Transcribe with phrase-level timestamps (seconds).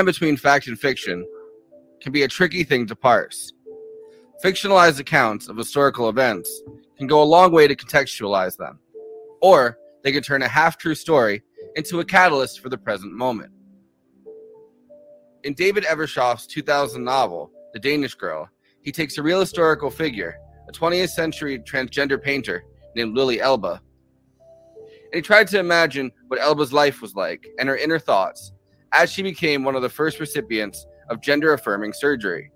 [0.00, 1.26] line between fact and fiction
[2.00, 3.52] can be a tricky thing to parse.
[4.42, 6.62] Fictionalized accounts of historical events
[6.96, 8.78] can go a long way to contextualize them,
[9.42, 11.42] or they can turn a half true story
[11.76, 13.52] into a catalyst for the present moment.
[15.44, 18.48] In David Ebershoff's 2000 novel, The Danish Girl,
[18.80, 22.64] he takes a real historical figure, a 20th century transgender painter
[22.96, 23.78] named Lily Elbe,
[25.12, 28.52] and he tried to imagine what Elbe's life was like and her inner thoughts
[28.92, 32.50] as she became one of the first recipients of gender affirming surgery.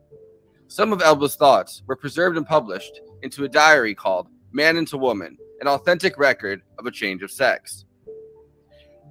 [0.69, 5.37] Some of Elbe's thoughts were preserved and published into a diary called Man into Woman,
[5.61, 7.85] an authentic record of a change of sex.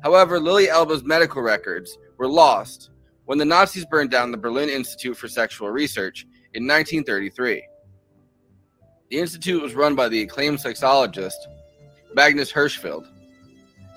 [0.03, 2.91] However, Lily Elbe's medical records were lost
[3.25, 7.63] when the Nazis burned down the Berlin Institute for Sexual Research in 1933.
[9.09, 11.34] The institute was run by the acclaimed sexologist
[12.13, 13.07] Magnus Hirschfeld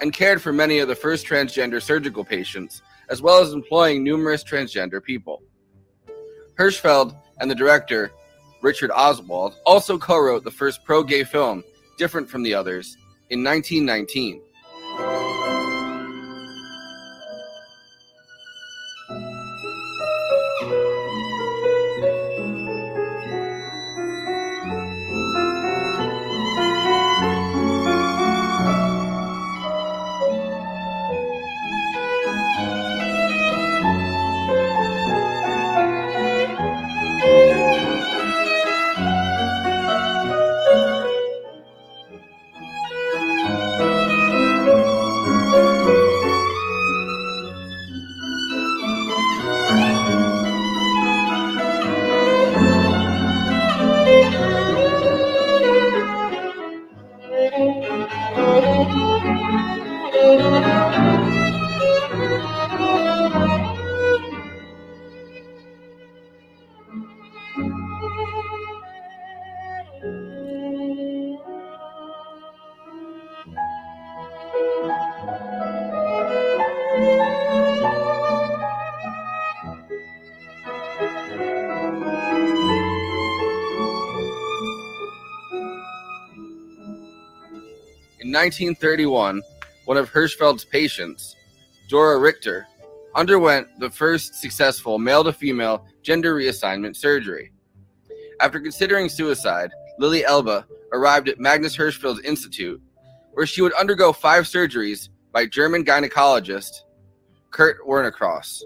[0.01, 4.43] and cared for many of the first transgender surgical patients, as well as employing numerous
[4.43, 5.43] transgender people.
[6.59, 8.11] Hirschfeld and the director,
[8.63, 11.63] Richard Oswald, also co wrote the first pro gay film,
[11.99, 12.97] different from the others,
[13.31, 14.41] in 1919.
[88.47, 89.43] 1931,
[89.87, 91.35] one of Hirschfeld's patients,
[91.89, 92.65] Dora Richter,
[93.17, 97.51] underwent the first successful male to female gender reassignment surgery.
[98.41, 102.81] After considering suicide, Lily Elbe arrived at Magnus Hirschfeld's Institute,
[103.33, 106.83] where she would undergo five surgeries by German gynecologist
[107.51, 108.63] Kurt Warnekros.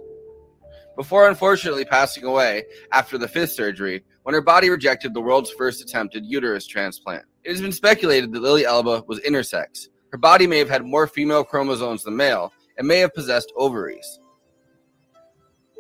[0.94, 5.80] Before unfortunately passing away after the fifth surgery, when her body rejected the world's first
[5.80, 7.24] attempted uterus transplant.
[7.45, 9.89] It has been speculated that Lily Elbe was intersex.
[10.13, 14.21] Her body may have had more female chromosomes than male and may have possessed ovaries.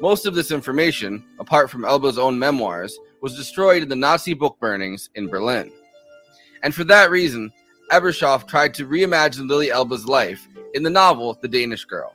[0.00, 4.56] Most of this information, apart from Elbe's own memoirs, was destroyed in the Nazi book
[4.58, 5.70] burnings in Berlin.
[6.62, 7.52] And for that reason,
[7.92, 12.14] Ebershoff tried to reimagine Lily Elbe's life in the novel The Danish Girl.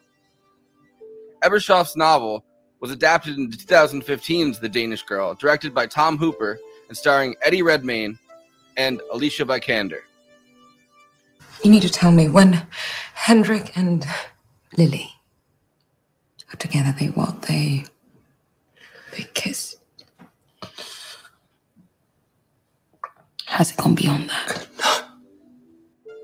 [1.44, 2.44] Ebershoff's novel
[2.80, 6.58] was adapted in 2015's The Danish Girl, directed by Tom Hooper
[6.88, 8.18] and starring Eddie Redmayne
[8.78, 10.02] and Alicia Vikander.
[11.64, 12.68] You need to tell me when
[13.14, 14.06] Hendrik and
[14.78, 15.12] Lily
[16.54, 16.94] are together.
[17.00, 17.44] They what?
[17.44, 17.86] They
[19.16, 19.78] they kiss.
[23.46, 24.68] Has it gone beyond that?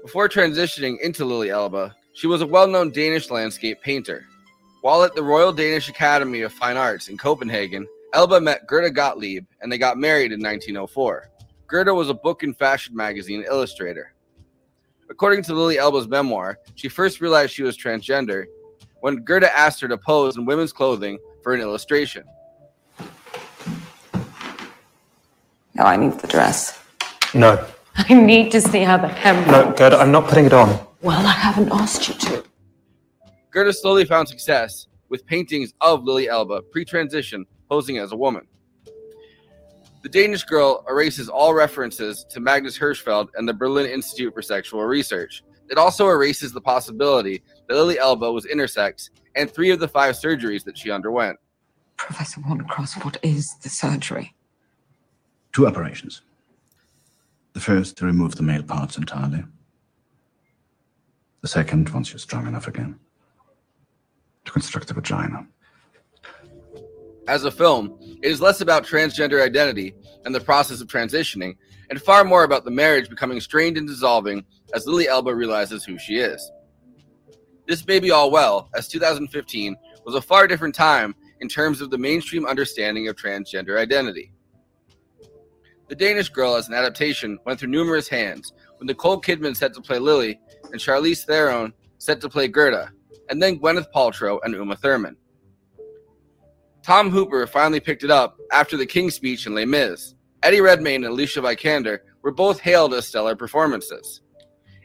[0.04, 4.26] Before transitioning into Lily Elbe, she was a well known Danish landscape painter.
[4.82, 9.46] While at the Royal Danish Academy of Fine Arts in Copenhagen, Elbe met Gerda Gottlieb
[9.62, 11.30] and they got married in 1904.
[11.72, 14.12] Gerda was a book and fashion magazine illustrator.
[15.10, 18.44] According to Lily Elbe's memoir, she first realized she was transgender
[19.00, 22.26] when Gerda asked her to pose in women's clothing for an illustration.
[25.74, 26.78] No, I need the dress.
[27.34, 27.66] No,
[27.96, 29.50] I need to see how the hem.
[29.50, 30.78] no, Gerda, I'm not putting it on.
[31.02, 32.44] Well, I haven't asked you to.
[33.50, 38.46] Gerda slowly found success with paintings of Lily Elba pre transition posing as a woman.
[40.02, 44.84] The Danish girl erases all references to Magnus Hirschfeld and the Berlin Institute for Sexual
[44.84, 45.44] Research.
[45.70, 50.16] It also erases the possibility that Lily Elbe was intersex and three of the five
[50.16, 51.38] surgeries that she underwent.
[51.98, 54.34] Professor Warnekros, what is the surgery?
[55.54, 56.24] Two operations.
[57.54, 59.44] The first to remove the male parts entirely.
[61.42, 63.00] The second, once you're strong enough again,
[64.46, 65.48] to to construct a vagina.
[67.28, 69.94] As a film, it is less about transgender identity
[70.26, 71.56] and the process of transitioning,
[71.90, 76.00] and far more about the marriage becoming strained and dissolving as Lily Elbe realizes who
[76.00, 76.52] she is.
[77.68, 79.76] This may be all well, as 2015
[80.06, 84.34] was a far different time in terms of the mainstream understanding of transgender identity.
[85.90, 89.82] The Danish Girl as an adaptation went through numerous hands, with Nicole Kidman set to
[89.82, 90.40] play Lily
[90.72, 92.92] and Charlize Theron set to play Gerda,
[93.30, 95.18] and then Gwyneth Paltrow and Uma Thurman.
[96.84, 100.16] Tom Hooper finally picked it up after the King's speech in Les Mis.
[100.44, 104.22] Eddie Redmayne and Alicia Vikander were both hailed as stellar performances.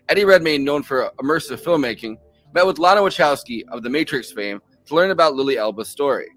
[0.09, 2.17] Eddie Redmayne, known for immersive filmmaking,
[2.53, 6.29] met with Lana Wachowski of The Matrix fame to learn about Lily Elbe's story.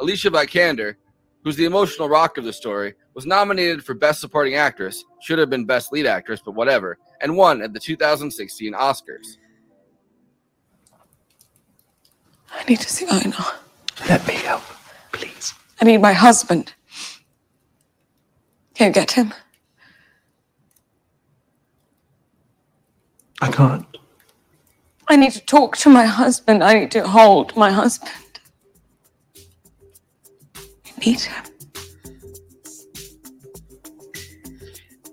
[0.00, 0.96] Alicia Vikander,
[1.44, 5.48] who's the emotional rock of the story, was nominated for Best Supporting Actress, should have
[5.48, 9.38] been Best Lead Actress, but whatever, and won at the 2016 Oscars.
[12.52, 13.63] I need to see Einar.
[14.08, 14.62] Let me help,
[15.12, 15.54] please.
[15.80, 16.74] I need my husband.
[18.74, 19.32] Can you get him?
[23.40, 23.86] I can't.
[25.08, 26.64] I need to talk to my husband.
[26.64, 28.10] I need to hold my husband.
[29.76, 31.53] I need him.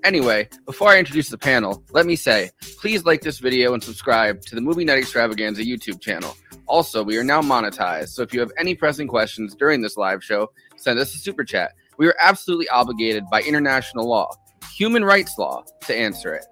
[0.04, 2.50] Anyway, before I introduce the panel, let me say,
[2.80, 6.36] please like this video and subscribe to the Movie Night Extravaganza YouTube channel.
[6.66, 10.24] Also, we are now monetized, so if you have any pressing questions during this live
[10.24, 11.74] show, send us a super chat.
[12.00, 14.34] We are absolutely obligated by international law,
[14.74, 16.46] human rights law, to answer it.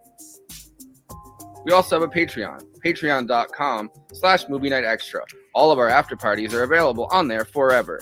[1.66, 5.22] We also have a Patreon, patreon.com slash movie night extra.
[5.56, 8.00] All of our after parties are available on there forever.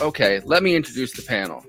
[0.00, 1.64] Okay, let me introduce the panel.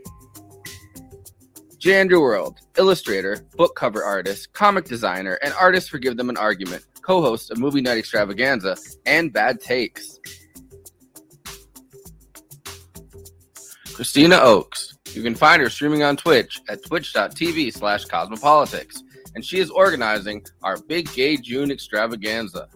[1.78, 1.96] J.
[1.96, 6.86] Andrew World, illustrator, book cover artist, comic designer, and artist for Give Them an Argument,
[7.02, 10.20] co host of Movie Night Extravaganza and Bad Takes.
[13.96, 14.98] Kristina Oakes.
[15.14, 18.98] You can find her streaming on Twitch at twitch.tv slash cosmopolitics,
[19.36, 22.68] and she is organizing our Big Gay June extravaganza.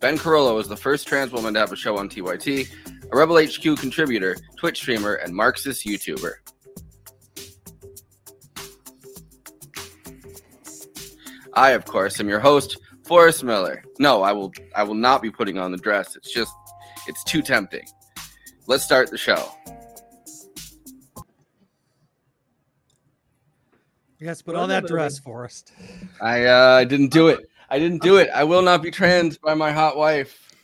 [0.00, 2.68] Ben Carollo is the first trans woman to have a show on TYT,
[3.12, 6.32] a Rebel HQ contributor, Twitch streamer, and Marxist YouTuber.
[11.54, 13.82] I, of course, am your host, Forrest Miller.
[13.98, 16.16] No, I will I will not be putting on the dress.
[16.16, 16.52] It's just
[17.08, 17.86] it's too tempting.
[18.66, 19.50] Let's start the show.
[24.18, 25.24] Yes, put on that that dress, movie.
[25.24, 25.72] Forrest.
[26.20, 27.48] I uh I didn't do it.
[27.70, 28.28] I didn't do it.
[28.34, 30.54] I will not be trans by my hot wife.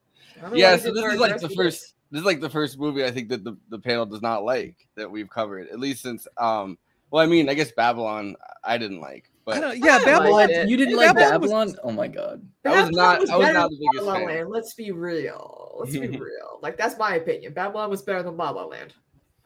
[0.54, 3.28] yeah, so this is like the first this is like the first movie I think
[3.30, 6.78] that the, the panel does not like that we've covered, at least since um
[7.10, 10.32] well I mean I guess Babylon I didn't like, but don't, yeah, I Babylon.
[10.32, 10.50] liked What?
[10.50, 10.68] it.
[10.68, 12.46] You didn't Hey, like Babylon was- Oh my god.
[12.64, 14.26] I was not- I was not the biggest La La fan.
[14.26, 14.50] Land.
[14.50, 15.76] Let's be real.
[15.80, 16.58] Let's be real.
[16.62, 17.52] Like that's my opinion.
[17.52, 18.94] Babylon was better than La La Land.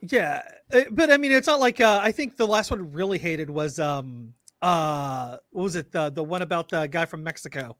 [0.02, 0.42] Yeah,
[0.72, 3.18] uh, but I mean, it's not like uh, I think the last one I really
[3.18, 4.32] hated was um
[4.62, 7.76] uh what was it the the one about the guy from Mexico,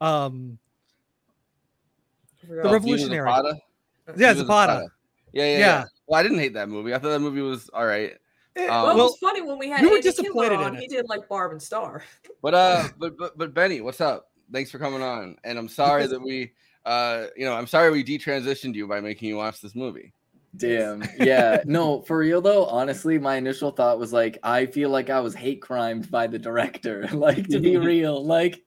[0.00, 0.67] um I
[2.48, 3.28] The Revolutionary.
[3.28, 3.58] Zapata?
[4.16, 4.88] yeah Viva Zapata.
[5.32, 5.84] Yeah, yeah, yeah, Yeah.
[6.06, 6.94] Well, I didn't hate that movie.
[6.94, 8.12] I thought that movie was all right.
[8.56, 10.76] Um, well, it was funny when we had you were Andy disappointed Kindler in on.
[10.76, 10.80] it.
[10.80, 12.02] He did like Barb and Star.
[12.40, 14.30] But uh, but but but Benny, what's up?
[14.52, 15.36] Thanks for coming on.
[15.42, 16.52] And I'm sorry that we
[16.86, 20.12] uh, you know, I'm sorry we detransitioned you by making you watch this movie.
[20.56, 21.04] Damn.
[21.18, 21.62] Yeah.
[21.66, 25.34] No, for real though, honestly, my initial thought was like, I feel like I was
[25.34, 27.06] hate crimed by the director.
[27.12, 28.24] Like to be real.
[28.24, 28.62] Like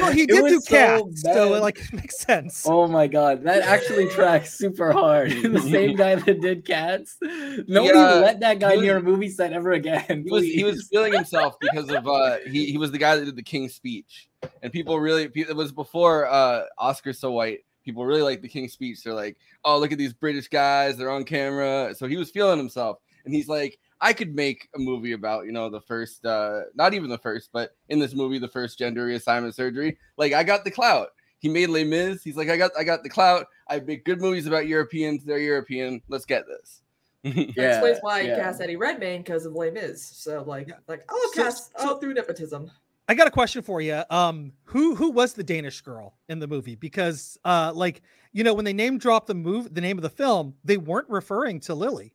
[0.00, 1.56] well, he did was do cats, so bad.
[1.58, 2.64] it like makes sense.
[2.66, 5.30] Oh my god, that actually tracks super hard.
[5.42, 7.16] the same guy that did cats.
[7.22, 10.24] Nobody Yeah, let that guy was- near a movie set ever again.
[10.24, 13.24] He was he was feeling himself because of uh he, he was the guy that
[13.24, 14.28] did the King's speech.
[14.62, 17.60] And people really it was before uh Oscar so white.
[17.84, 19.02] People really like the King's speech.
[19.04, 20.96] They're like, "Oh, look at these British guys.
[20.96, 24.78] They're on camera." So he was feeling himself and he's like, "I could make a
[24.78, 28.38] movie about, you know, the first uh not even the first, but in this movie
[28.38, 29.98] the first gender reassignment surgery.
[30.16, 32.24] Like I got the clout." He made Les Mis.
[32.24, 33.46] He's like, I got, I got the clout.
[33.68, 35.22] I make good movies about Europeans.
[35.22, 36.00] They're European.
[36.08, 36.80] Let's get this.
[37.56, 40.02] That explains why he cast Eddie Redmayne because of Les Mis.
[40.02, 42.70] So like, like I'll So- cast so- oh through nepotism.
[43.08, 44.02] I got a question for you.
[44.10, 46.74] Um, who who was the Danish girl in the movie?
[46.74, 50.10] Because uh, like you know, when they name dropped the move, the name of the
[50.10, 52.14] film, they weren't referring to Lily.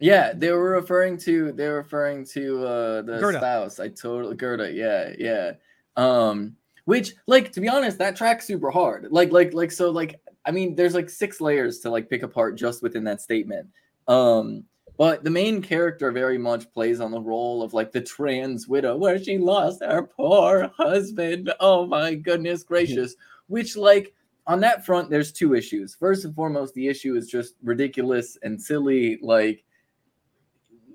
[0.00, 3.38] Yeah, they were referring to they were referring to uh the Gerda.
[3.38, 3.80] spouse.
[3.80, 5.52] I totally Gerda, yeah, yeah.
[5.96, 9.08] Um which like to be honest, that tracks super hard.
[9.10, 12.56] Like like like so like I mean there's like six layers to like pick apart
[12.56, 13.68] just within that statement.
[14.06, 14.64] Um
[14.96, 18.96] But the main character very much plays on the role of like the trans widow,
[18.96, 21.52] where she lost her poor husband.
[21.60, 23.14] Oh my goodness gracious!
[23.48, 24.14] Which like
[24.46, 25.94] on that front, there's two issues.
[25.94, 29.18] First and foremost, the issue is just ridiculous and silly.
[29.20, 29.62] Like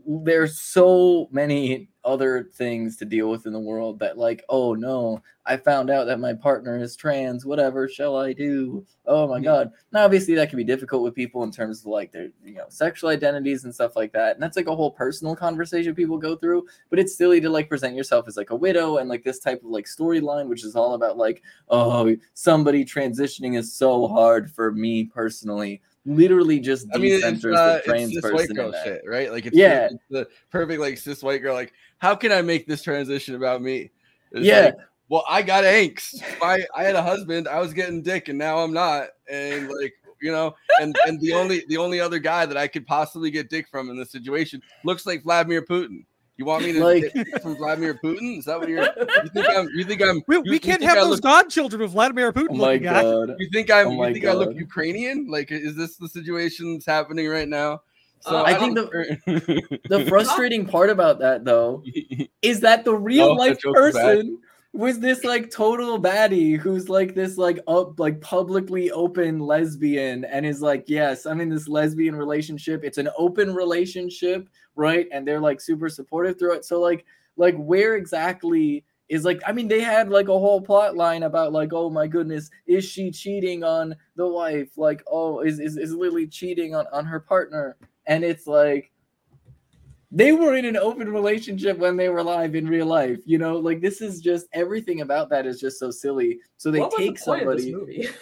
[0.06, 5.22] there's so many other things to deal with in the world that like oh no
[5.46, 8.86] i found out that my partner is trans whatever shall i do?
[9.06, 9.72] Oh my god.
[9.92, 12.66] Now obviously that can be difficult with people in terms of like their you know
[12.70, 16.36] sexual identities and stuff like that and that's like a whole personal conversation people go
[16.36, 19.40] through but it's silly to like present yourself as like a widow and like this
[19.40, 24.52] type of like storyline which is all about like oh somebody transitioning is so hard
[24.52, 28.74] for me personally literally just I mean, it's, uh, the trans it's cis white girl
[28.84, 29.32] shit, right?
[29.32, 29.88] Like, it's Yeah.
[29.88, 31.54] the, it's the perfect like cis white girl.
[31.54, 33.92] Like, how can I make this transition about me?
[34.32, 34.60] It's Yeah.
[34.66, 34.76] like,
[35.10, 36.22] well, I got angst.
[36.42, 37.48] I I had a husband.
[37.48, 39.10] I was getting dick, and now I'm not.
[39.30, 42.88] And like, you know, and and the only the only other guy that I could
[42.88, 46.06] possibly get dick from in this situation looks like Vladimir Putin.
[46.38, 48.40] You want me to Like- get from Vladimir Putin?
[48.40, 48.82] Is that what you're?
[48.84, 49.70] You think I'm?
[49.76, 50.22] You think I'm?
[50.28, 52.84] We, you- we can't have I those look- godchildren of Vladimir Putin Oh my looking
[52.84, 53.02] guy.
[53.04, 53.36] god.
[53.38, 53.88] You think I'm?
[53.88, 55.28] Oh you think I look Ukrainian?
[55.30, 57.82] Like, is this the situation that's happening right now?
[58.22, 58.90] So Uh, I think don't-
[59.90, 61.84] The frustrating part about that though
[62.42, 63.80] is that the real Oh, life that bad.
[63.80, 64.40] person
[64.74, 70.46] was this like total baddie who's like this like up like publicly open lesbian and
[70.48, 72.84] is like yes i'm in this lesbian relationship.
[72.84, 75.08] It's an open relationship right?
[75.12, 76.66] And they're like super supportive through it.
[76.66, 77.06] So like
[77.38, 81.52] like where exactly is like i mean they had like a whole plot line about
[81.52, 84.78] like oh my goodness is she cheating on the wife?
[84.78, 87.78] Like oh is is, is lily cheating on on her partner?
[88.06, 88.92] And it's like
[90.16, 93.58] they were in an open relationship when they were alive in real life you know
[93.58, 97.00] like this is just everything about that is just so silly so they what was
[97.00, 98.10] take the point of this somebody movie?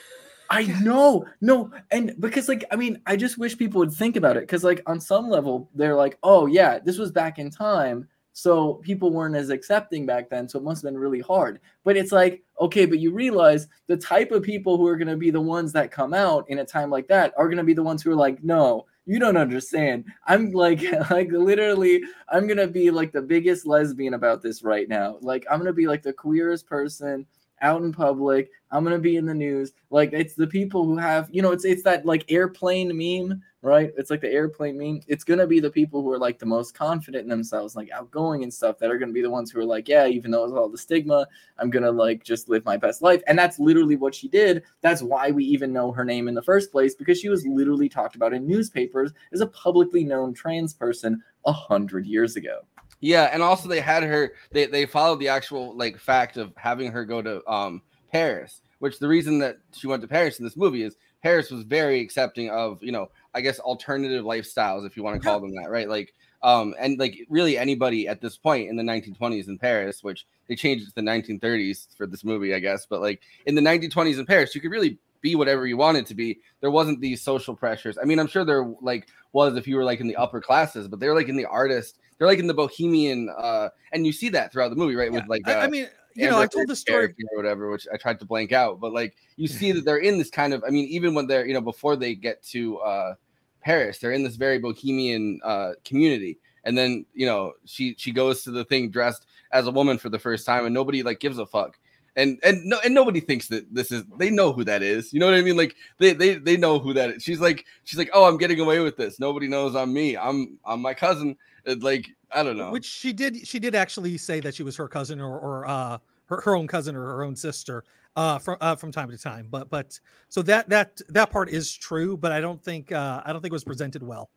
[0.51, 4.35] I know, no, and because like I mean, I just wish people would think about
[4.35, 8.05] it because like on some level they're like, oh yeah, this was back in time,
[8.33, 11.61] so people weren't as accepting back then, so it must have been really hard.
[11.85, 15.15] But it's like, okay, but you realize the type of people who are going to
[15.15, 17.73] be the ones that come out in a time like that are going to be
[17.73, 20.05] the ones who are like, no, you don't understand.
[20.27, 25.17] I'm like, like literally, I'm gonna be like the biggest lesbian about this right now.
[25.21, 27.25] Like, I'm gonna be like the queerest person
[27.61, 28.51] out in public.
[28.71, 29.73] I'm gonna be in the news.
[29.89, 33.91] Like it's the people who have, you know, it's it's that like airplane meme, right?
[33.97, 35.01] It's like the airplane meme.
[35.07, 38.43] It's gonna be the people who are like the most confident in themselves, like outgoing
[38.43, 40.53] and stuff, that are gonna be the ones who are like, yeah, even though it's
[40.53, 41.27] all the stigma,
[41.57, 43.21] I'm gonna like just live my best life.
[43.27, 44.63] And that's literally what she did.
[44.81, 47.89] That's why we even know her name in the first place, because she was literally
[47.89, 52.61] talked about in newspapers as a publicly known trans person a hundred years ago.
[53.01, 54.33] Yeah, and also they had her.
[54.51, 57.81] They they followed the actual like fact of having her go to um
[58.11, 61.63] Paris, which the reason that she went to Paris in this movie is Paris was
[61.63, 65.53] very accepting of you know I guess alternative lifestyles if you want to call them
[65.55, 65.89] that, right?
[65.89, 70.27] Like um and like really anybody at this point in the 1920s in Paris, which
[70.47, 74.19] they changed to the 1930s for this movie, I guess, but like in the 1920s
[74.19, 76.39] in Paris, you could really be whatever you wanted to be.
[76.59, 77.97] There wasn't these social pressures.
[78.01, 80.87] I mean, I'm sure there like was if you were like in the upper classes,
[80.87, 84.29] but they're like in the artist, they're like in the bohemian, uh, and you see
[84.29, 85.11] that throughout the movie, right?
[85.11, 87.05] With like, I, I uh, mean, you know, I told the story.
[87.05, 90.19] or whatever, which I tried to blank out, but like you see that they're in
[90.19, 93.15] this kind of, I mean, even when they're, you know, before they get to uh,
[93.61, 98.43] Paris, they're in this very bohemian uh, community, and then you know she she goes
[98.43, 101.39] to the thing dressed as a woman for the first time, and nobody like gives
[101.39, 101.79] a fuck.
[102.15, 105.13] And and no and nobody thinks that this is they know who that is.
[105.13, 105.55] You know what I mean?
[105.55, 107.23] Like they they they know who that is.
[107.23, 109.19] She's like she's like, oh, I'm getting away with this.
[109.19, 110.17] Nobody knows I'm me.
[110.17, 111.37] I'm I'm my cousin.
[111.65, 112.71] It, like I don't know.
[112.71, 113.47] Which she did.
[113.47, 116.67] She did actually say that she was her cousin or, or uh, her, her own
[116.67, 117.83] cousin or her own sister
[118.15, 119.47] uh, from uh, from time to time.
[119.49, 119.99] But but
[120.29, 122.17] so that that that part is true.
[122.17, 124.29] But I don't think uh, I don't think it was presented well.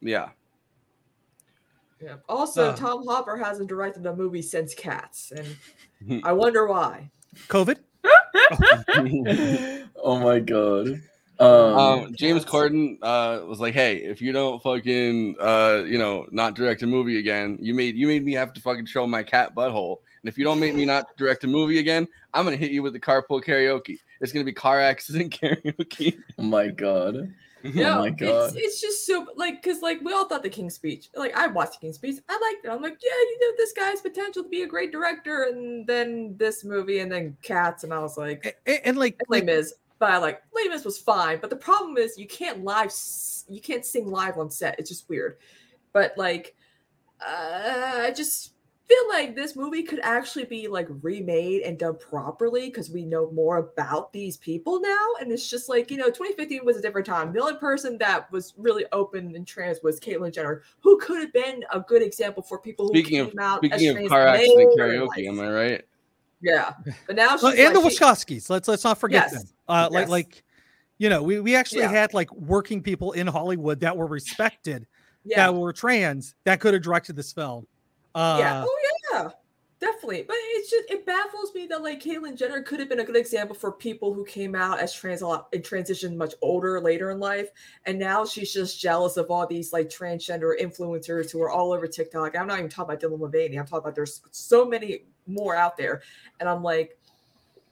[0.00, 0.30] yeah.
[2.00, 2.16] Yeah.
[2.28, 2.76] Also, Uh.
[2.76, 7.10] Tom Hooper hasn't directed a movie since Cats, and I wonder why.
[7.48, 7.76] COVID.
[10.02, 11.00] oh my god.
[11.38, 16.26] Um, um, James Corden uh, was like, "Hey, if you don't fucking uh, you know
[16.30, 19.22] not direct a movie again, you made you made me have to fucking show my
[19.22, 19.98] cat butthole.
[20.22, 22.82] And if you don't make me not direct a movie again, I'm gonna hit you
[22.82, 23.98] with the carpool karaoke.
[24.20, 26.18] It's gonna be car accident karaoke.
[26.38, 27.32] oh my god.
[27.74, 28.48] Yeah, my God.
[28.48, 31.10] It's, it's just so like because like we all thought the King's Speech.
[31.14, 32.70] Like I watched the King's Speech, I liked it.
[32.70, 36.36] I'm like, yeah, you know, this guy's potential to be a great director, and then
[36.38, 39.74] this movie, and then Cats, and I was like, And, and like, and Les Mis.
[39.98, 42.92] But I like Les Mis was fine, but the problem is you can't live,
[43.48, 44.78] you can't sing live on set.
[44.78, 45.36] It's just weird.
[45.92, 46.56] But like,
[47.20, 48.54] uh, I just
[48.90, 53.30] feel like this movie could actually be like remade and done properly because we know
[53.30, 55.06] more about these people now.
[55.20, 57.32] And it's just like, you know, 2015 was a different time.
[57.32, 61.32] The only person that was really open and trans was Caitlyn Jenner, who could have
[61.32, 64.08] been a good example for people who Speaking came of out as speaking of trans
[64.08, 65.40] car accident karaoke, am.
[65.40, 65.84] I right?
[66.42, 66.72] Yeah.
[67.06, 68.50] But now she's Well, and like, the she- Wachowskis.
[68.50, 69.42] Let's let's not forget Yes.
[69.44, 69.52] them.
[69.68, 70.42] Uh, like like,
[70.98, 71.90] you know, we we actually Yeah.
[71.90, 74.86] had like working people in Hollywood that were respected
[75.24, 75.36] yeah.
[75.46, 77.66] that were trans that could have directed this film.
[78.14, 78.64] Uh, yeah.
[78.66, 78.78] Oh
[79.12, 79.30] yeah.
[79.80, 80.24] Definitely.
[80.28, 83.16] But it's just it baffles me that like Caitlyn Jenner could have been a good
[83.16, 87.10] example for people who came out as trans a lot and transitioned much older later
[87.10, 87.48] in life.
[87.86, 91.86] And now she's just jealous of all these like transgender influencers who are all over
[91.86, 92.36] TikTok.
[92.36, 93.58] I'm not even talking about Dylan Mulvaney.
[93.58, 96.02] I'm talking about there's so many more out there.
[96.40, 96.98] And I'm like,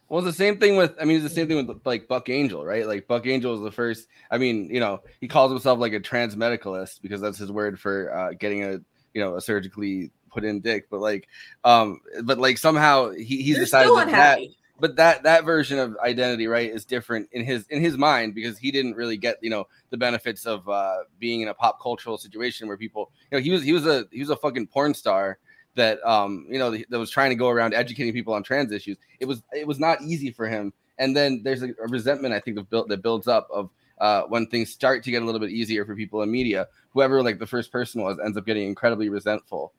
[0.08, 0.94] Well, it's the same thing with.
[0.98, 2.86] I mean, it's the same thing with like Buck Angel, right?
[2.86, 4.08] Like Buck Angel is the first.
[4.30, 7.78] I mean, you know, he calls himself like a trans medicalist because that's his word
[7.78, 8.80] for uh, getting a
[9.12, 10.88] you know a surgically put in dick.
[10.90, 11.28] But like,
[11.64, 14.40] um, but like somehow he he's decided that, that
[14.80, 18.58] but that that version of identity right is different in his in his mind because
[18.58, 22.16] he didn't really get you know the benefits of uh being in a pop cultural
[22.16, 24.94] situation where people you know he was he was a he was a fucking porn
[24.94, 25.38] star
[25.74, 28.96] that um you know that was trying to go around educating people on trans issues.
[29.20, 30.72] It was it was not easy for him.
[30.98, 34.22] And then there's a, a resentment i think that built that builds up of uh,
[34.28, 37.40] when things start to get a little bit easier for people in media whoever like
[37.40, 39.72] the first person was ends up getting incredibly resentful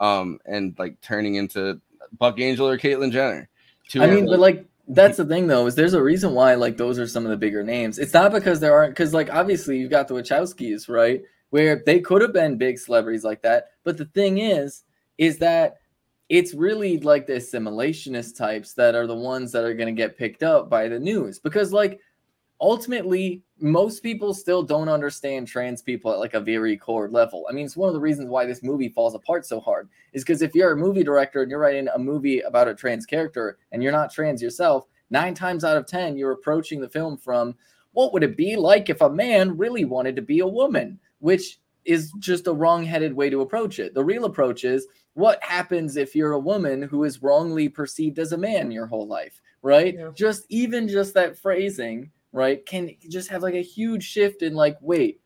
[0.00, 1.80] um and like turning into
[2.18, 3.48] buck angel or caitlyn jenner
[3.88, 6.76] Two I mean, but like that's the thing though, is there's a reason why like
[6.76, 7.98] those are some of the bigger names.
[7.98, 11.22] It's not because there aren't because like obviously you've got the Wachowskis, right?
[11.50, 13.70] Where they could have been big celebrities like that.
[13.84, 14.82] But the thing is,
[15.18, 15.76] is that
[16.28, 20.42] it's really like the assimilationist types that are the ones that are gonna get picked
[20.42, 21.38] up by the news.
[21.38, 22.00] Because like
[22.60, 27.46] ultimately most people still don't understand trans people at like a very core level.
[27.48, 30.22] I mean, it's one of the reasons why this movie falls apart so hard is
[30.22, 33.58] because if you're a movie director and you're writing a movie about a trans character
[33.72, 37.54] and you're not trans yourself, nine times out of 10, you're approaching the film from
[37.92, 41.58] what would it be like if a man really wanted to be a woman, which
[41.86, 43.94] is just a wrong headed way to approach it.
[43.94, 48.32] The real approach is what happens if you're a woman who is wrongly perceived as
[48.32, 49.94] a man your whole life, right?
[49.94, 50.10] Yeah.
[50.14, 54.76] Just even just that phrasing, right, can just have like a huge shift in like,
[54.82, 55.20] wait,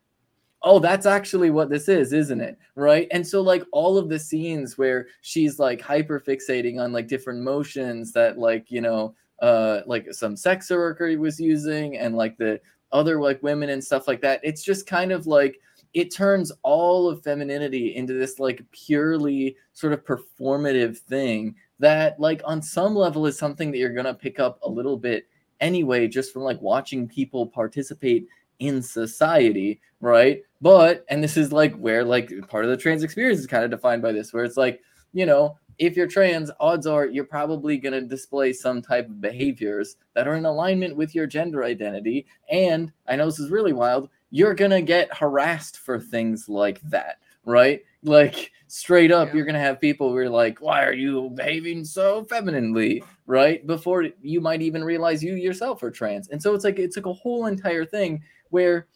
[0.63, 2.57] oh, that's actually what this is, isn't it?
[2.77, 3.09] Right.
[3.11, 7.43] And so, like, all of the scenes where she's like hyper fixating on like different
[7.43, 12.61] motions that, like, you know, uh, like some sex worker was using and like the
[12.93, 15.59] other like women and stuff like that, it's just kind of like
[15.95, 22.41] it turns all of femininity into this like purely sort of performative thing that, like,
[22.45, 25.27] on some level is something that you're going to pick up a little bit
[25.61, 28.27] anyway, just from like watching people participate
[28.59, 30.43] in society, right?
[30.61, 33.71] But and this is like where like part of the trans experience is kind of
[33.71, 34.81] defined by this, where it's like,
[35.13, 39.21] you know, if you're trans, odds are you're probably going to display some type of
[39.21, 42.27] behaviors that are in alignment with your gender identity.
[42.51, 46.81] And I know this is really wild, you're going to get harassed for things like
[46.83, 47.83] that, right?
[48.03, 49.35] Like straight up, Yeah.
[49.35, 53.67] you're to have people who are like, why are you behaving so femininely, right?
[53.67, 56.29] Before you might even realize you yourself are trans.
[56.29, 58.87] And so it's like, it's like a whole entire thing where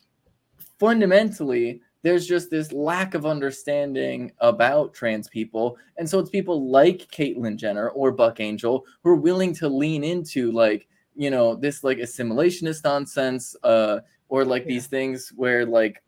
[0.78, 5.76] fundamentally there's just this lack of understanding about trans people.
[5.96, 10.04] And so it's people like Caitlyn Jenner or Buck Angel who are willing to lean
[10.04, 16.02] into like, you know, this like assimilationist nonsense, uh, or like these things where like,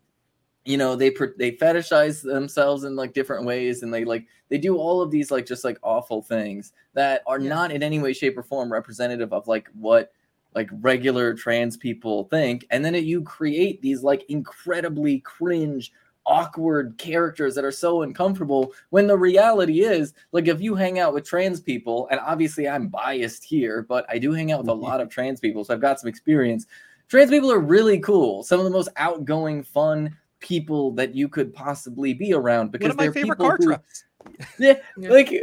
[0.67, 4.77] you know, they they fetishize themselves in like different ways, and they like they do
[4.77, 7.49] all of these like just like awful things that are Yeah.
[7.49, 10.11] not in any way, shape, or form representative of like what
[10.55, 15.91] like regular trans people think and then it, you create these like incredibly cringe
[16.25, 21.13] awkward characters that are so uncomfortable when the reality is like if you hang out
[21.13, 24.71] with trans people and obviously i'm biased here but i do hang out with a
[24.71, 24.83] mm-hmm.
[24.83, 26.65] lot of trans people so i've got some experience.
[27.07, 28.43] Trans people are really cool.
[28.43, 32.91] Some of the most outgoing fun people that you could possibly be around because One
[32.91, 34.03] of my they're favorite people car who- trips.
[34.59, 35.09] yeah, Yeah.
[35.09, 35.33] like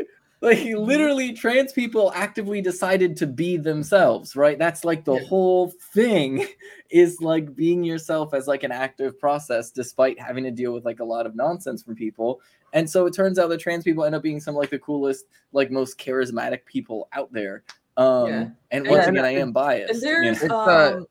[0.40, 4.59] like literally trans people actively decided to be themselves, right?
[4.59, 5.24] That's like the Yeah.
[5.26, 6.46] whole thing
[6.90, 11.00] is like being yourself as like an active process despite having to deal with like
[11.00, 12.42] a lot of nonsense from people.
[12.74, 15.24] And so it turns out that trans people end up being some like the coolest,
[15.52, 17.62] like most charismatic people out there.
[17.96, 18.35] Um Yeah.
[18.37, 19.94] and And- once and- again I am biased.
[19.94, 20.22] And you know?
[20.24, 21.07] there's It's, uh, um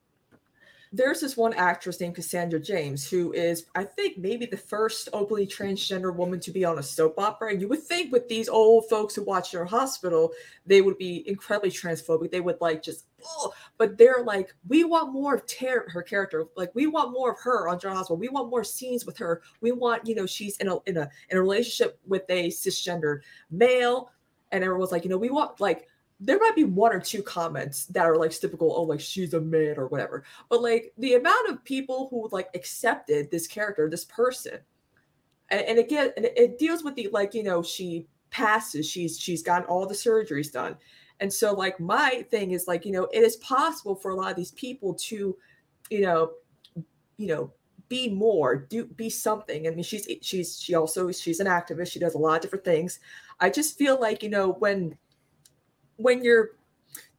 [0.95, 5.47] there's this one actress named Cassandra James who is, I think, maybe the first openly
[5.47, 7.49] transgender woman to be on a soap opera.
[7.49, 10.31] And you would think with these old folks who watch your hospital,
[10.67, 12.29] they would be incredibly transphobic.
[12.29, 16.45] They would like just, oh, but they're like, we want more of her character.
[16.55, 18.17] Like we want more of her on General Hospital.
[18.17, 19.41] We want more scenes with her.
[19.61, 23.21] We want, you know, she's in a in a in a relationship with a cisgendered
[23.49, 24.11] male.
[24.51, 25.87] And everyone's like, you know, we want like
[26.25, 29.41] there might be one or two comments that are like typical, oh, like she's a
[29.41, 30.23] man or whatever.
[30.49, 34.59] But like the amount of people who like accepted this character, this person,
[35.49, 39.43] and, and again, and it, deals with the like, you know, she passes, she's she's
[39.43, 40.77] gotten all the surgeries done.
[41.19, 44.31] And so like my thing is like, you know, it is possible for a lot
[44.31, 45.35] of these people to,
[45.89, 46.31] you know,
[47.17, 47.51] you know,
[47.89, 49.67] be more, do be something.
[49.67, 51.91] I mean, she's she's she also she's an activist.
[51.91, 52.99] She does a lot of different things.
[53.41, 54.97] I just feel like, you know, when
[55.97, 56.51] when you're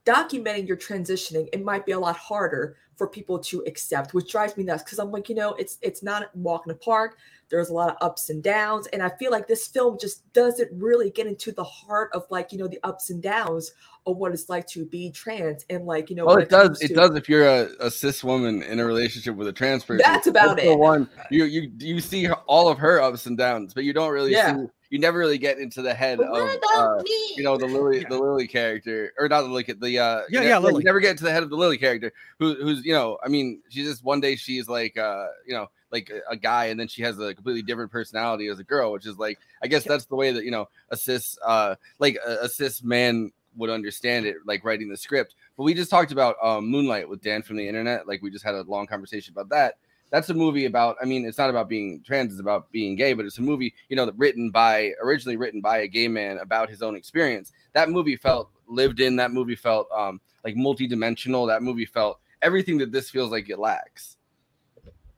[0.05, 4.55] documenting your transitioning, it might be a lot harder for people to accept, which drives
[4.55, 7.17] me nuts because I'm like, you know, it's it's not walking a the park.
[7.49, 10.69] There's a lot of ups and downs, and I feel like this film just doesn't
[10.71, 13.73] really get into the heart of like you know the ups and downs
[14.07, 16.25] of what it's like to be trans and like you know.
[16.25, 16.79] Well, when it does.
[16.79, 19.83] comes It does if you're a, a cis woman in a relationship with a trans
[19.83, 20.03] person.
[20.03, 20.79] That's about the it.
[20.79, 24.31] one you you you see all of her ups and downs, but you don't really
[24.31, 24.55] Yeah.
[24.55, 24.65] see.
[24.89, 27.33] You never really get into the head But of about uh, me?
[27.35, 28.09] you know the Lily Yeah.
[28.09, 30.81] the Lily character or not the Lily the uh Yeah, you yeah, never, Lily.
[30.81, 33.27] you never get to the head of the Lily character who who's you know I
[33.29, 36.79] mean she's just one day she's like uh you know like a, a guy and
[36.79, 39.83] then she has a completely different personality as a girl which is like I guess
[39.83, 43.69] that's the way that you know a cis uh like a, a cis man would
[43.69, 47.41] understand it like writing the script but we just talked about um, Moonlight with Dan
[47.41, 49.77] from the internet like we just had a long conversation about that
[50.15, 53.11] that's a movie about i mean it's not about being trans it's about being gay
[53.11, 56.37] but it's a movie you know that written by originally written by a gay man
[56.37, 61.45] about his own experience that movie felt lived in that movie felt um like multi-dimensional
[61.45, 64.15] that movie felt everything that this feels like it lacks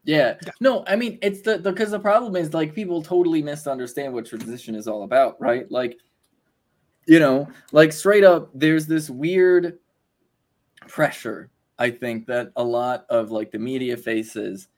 [0.04, 0.36] Yeah.
[0.44, 0.52] Yeah.
[0.62, 4.74] No, I mean it's the because the problem is like people totally misunderstand what transition
[4.74, 5.70] is all about, right?
[5.70, 6.00] Like,
[7.06, 9.78] you know, like straight up, there's this weird
[10.88, 14.70] pressure, I think, that a lot of like the media faces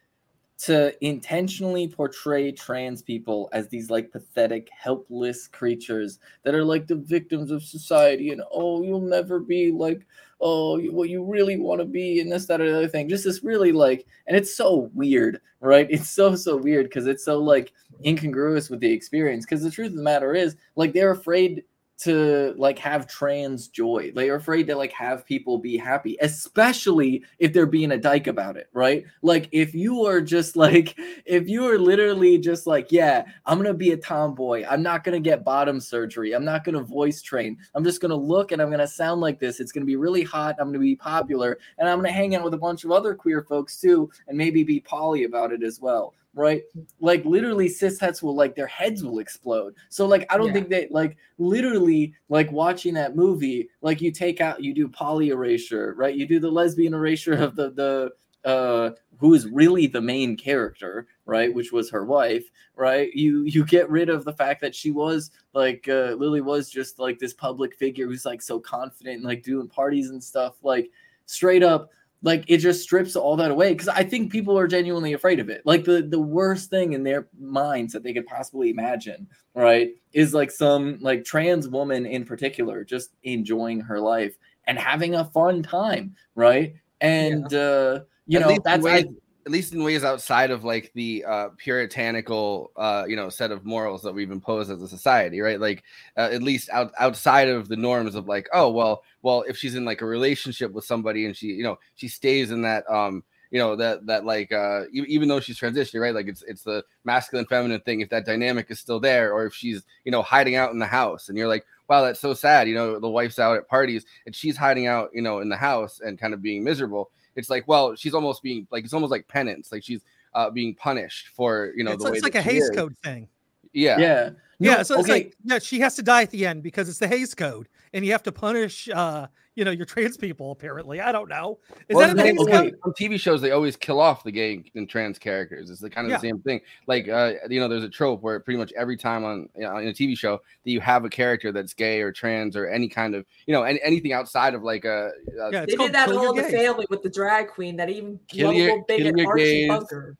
[0.59, 6.95] to intentionally portray trans people as these like pathetic, helpless creatures that are like the
[6.95, 10.05] victims of society and oh, you'll never be like
[10.41, 13.09] oh, what you really want to be and this, that, or the other thing.
[13.09, 15.87] Just this really like, and it's so weird, right?
[15.89, 17.73] It's so, so weird because it's so like
[18.05, 19.45] incongruous with the experience.
[19.45, 21.63] Because the truth of the matter is, like, they're afraid
[21.99, 24.11] to like have trans joy.
[24.15, 28.55] They're afraid to like have people be happy, especially if they're being a dyke about
[28.55, 29.03] it, right?
[29.21, 33.73] Like if you are just like if you are literally just like, yeah, I'm gonna
[33.73, 34.65] be a tomboy.
[34.69, 36.31] I'm not gonna get bottom surgery.
[36.33, 37.57] I'm not gonna voice train.
[37.75, 39.59] I'm just gonna look and I'm gonna sound like this.
[39.59, 40.55] It's gonna be really hot.
[40.59, 43.43] I'm gonna be popular, and I'm gonna hang out with a bunch of other queer
[43.43, 46.13] folks too, and maybe be poly about it as well.
[46.39, 46.63] Right,
[47.01, 49.75] like literally, cishets will like their heads will explode.
[49.89, 50.53] So like, I don't Yeah.
[50.53, 55.29] think that like literally like watching that movie, like you take out, you do poly
[55.31, 56.15] erasure, right?
[56.15, 58.11] You do the lesbian erasure of the the
[58.49, 63.65] uh who is really the main character right which was her wife right you you
[63.65, 67.33] get rid of the fact that she was like uh lily was just like this
[67.33, 70.89] public figure who's like so confident and like doing parties and stuff like
[71.25, 71.89] straight up
[72.21, 75.49] like it just strips all that away because i think people are genuinely afraid of
[75.49, 75.61] it.
[75.65, 80.33] Like the the worst thing in their minds that they could possibly imagine right is
[80.33, 85.63] like some like trans woman in particular just enjoying her life and having a fun
[85.63, 86.75] time right?
[87.01, 89.05] And uh you At know that's I,
[89.49, 93.65] at least in ways outside of like the uh puritanical uh you know set of
[93.65, 95.59] morals that we've imposed as a society right?
[95.59, 95.83] Like
[96.17, 99.73] uh, at least out, outside of the norms of like oh well well if she's
[99.73, 103.23] in like a relationship with somebody and she you know she stays in that um
[103.49, 106.13] you know that that like uh even though she's transitioning right?
[106.13, 109.55] Like it's it's the masculine feminine thing if that dynamic is still there or if
[109.55, 112.67] she's you know hiding out in the house and you're like wow that's so sad
[112.67, 115.57] you know the wife's out at parties and she's hiding out you know in the
[115.57, 117.09] house and kind of being miserable
[117.39, 120.01] it's like well she's almost being like it's almost like penance like she's
[120.35, 122.63] uh being punished for you know it's, the way it's like that a she Hays
[122.65, 122.69] is.
[122.71, 123.27] Code thing.
[123.73, 124.29] yeah yeah
[124.61, 126.99] Yeah, No, so it's like yeah, she has to die at the end because it's
[126.99, 130.51] the Hays Code, and you have to punish, uh, you know, your trans people.
[130.51, 131.59] Apparently, I don't know.
[131.87, 132.51] Is Well, that the the Hays okay.
[132.71, 132.79] Code?
[132.83, 135.69] on TV shows they always kill off the gay and trans characters.
[135.69, 136.17] It's the kind of Yeah.
[136.17, 136.59] the same thing.
[136.87, 139.77] Like uh, you know, there's a trope where pretty much every time on you know,
[139.77, 142.89] in a TV show that you have a character that's gay or trans or any
[142.89, 146.09] kind of you know any, anything outside of like a, a Yeah, They did that
[146.09, 148.85] Kill all Your in the family with the drag queen, that even Kill your- lovable
[148.89, 149.67] bigot kill your Archie gays.
[149.69, 150.17] Bunker.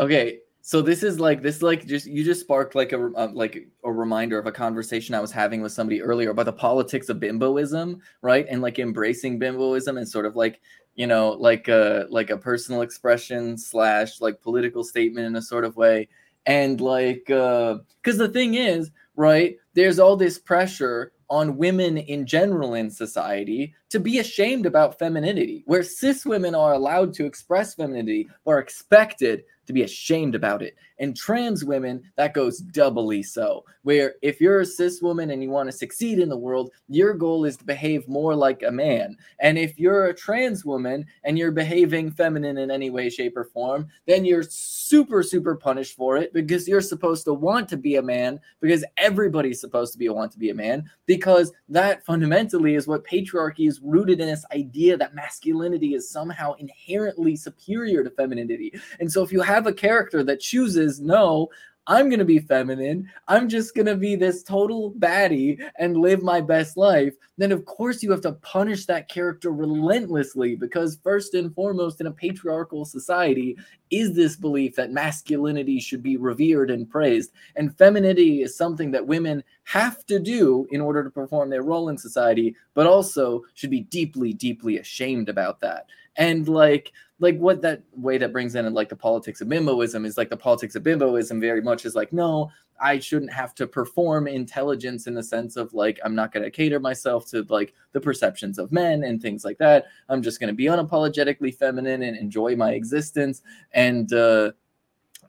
[0.00, 3.68] okay So this is like this like just you just sparked like a uh, like
[3.84, 7.18] a reminder of a conversation I was having with somebody earlier about the politics of
[7.18, 8.46] bimboism, right?
[8.48, 10.62] And like embracing bimboism and sort of like
[10.94, 15.66] you know like a like a personal expression slash like political statement in a sort
[15.66, 16.08] of way
[16.46, 22.26] and like uh because the thing is right there's all this pressure on women in
[22.26, 27.74] general in society to be ashamed about femininity where cis women are allowed to express
[27.74, 30.76] femininity are expected to be ashamed about it.
[30.98, 33.64] And trans women, that goes doubly so.
[33.82, 37.14] Where if you're a cis woman and you want to succeed in the world, your
[37.14, 39.16] goal is to behave more like a man.
[39.40, 43.44] And if you're a trans woman and you're behaving feminine in any way, shape, or
[43.44, 47.96] form, then you're super, super punished for it because you're supposed to want to be
[47.96, 52.04] a man because everybody's supposed to be a want to be a man because that
[52.04, 58.02] fundamentally is what patriarchy is rooted in this idea that masculinity is somehow inherently superior
[58.04, 58.72] to femininity.
[59.00, 61.50] And so if you have a character that chooses no,
[61.86, 63.10] I'm going to be feminine.
[63.28, 67.14] I'm just going to be this total baddie and live my best life.
[67.36, 72.06] Then, of course, you have to punish that character relentlessly because, first and foremost, in
[72.06, 73.58] a patriarchal society,
[73.90, 77.32] is this belief that masculinity should be revered and praised.
[77.56, 81.90] And femininity is something that women have to do in order to perform their role
[81.90, 85.86] in society, but also should be deeply, deeply ashamed about that.
[86.16, 90.18] And like, like what that way that brings in like the politics of bimboism is
[90.18, 92.50] like the politics of bimboism very much is like no
[92.80, 96.50] i shouldn't have to perform intelligence in the sense of like i'm not going to
[96.50, 99.86] cater myself to like the perceptions of men and things like that.
[100.08, 104.52] I'm just going to be unapologetically feminine and enjoy my existence and uh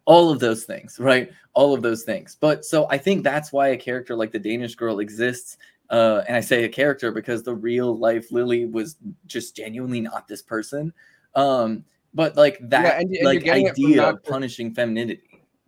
[0.05, 1.31] all of those things right?
[1.53, 2.35] All of those things.
[2.39, 5.57] But so i think that's why a character like the danish girl exists
[5.89, 10.27] uh, and I say a character because the real life Lily was just genuinely not
[10.27, 10.93] this person.
[11.35, 14.23] Um, but like that Yeah, and- and like you're getting it from idea not of
[14.23, 15.21] punishing femininity.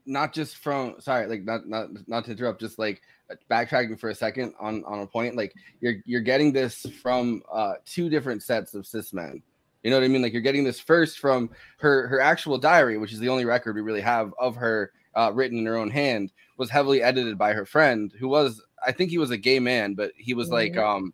[0.06, 3.02] not just from sorry like not not not to interrupt just like
[3.52, 7.74] backtracking for a second on on a point like you're you're getting this from uh
[7.86, 9.44] two different sets of cis men
[9.84, 12.98] you know what i mean like you're getting this first from her her actual diary
[12.98, 15.90] which is the only record we really have of her uh, written in her own
[15.90, 19.60] hand was heavily edited by her friend who was i think he was a gay
[19.60, 21.14] man but he was like um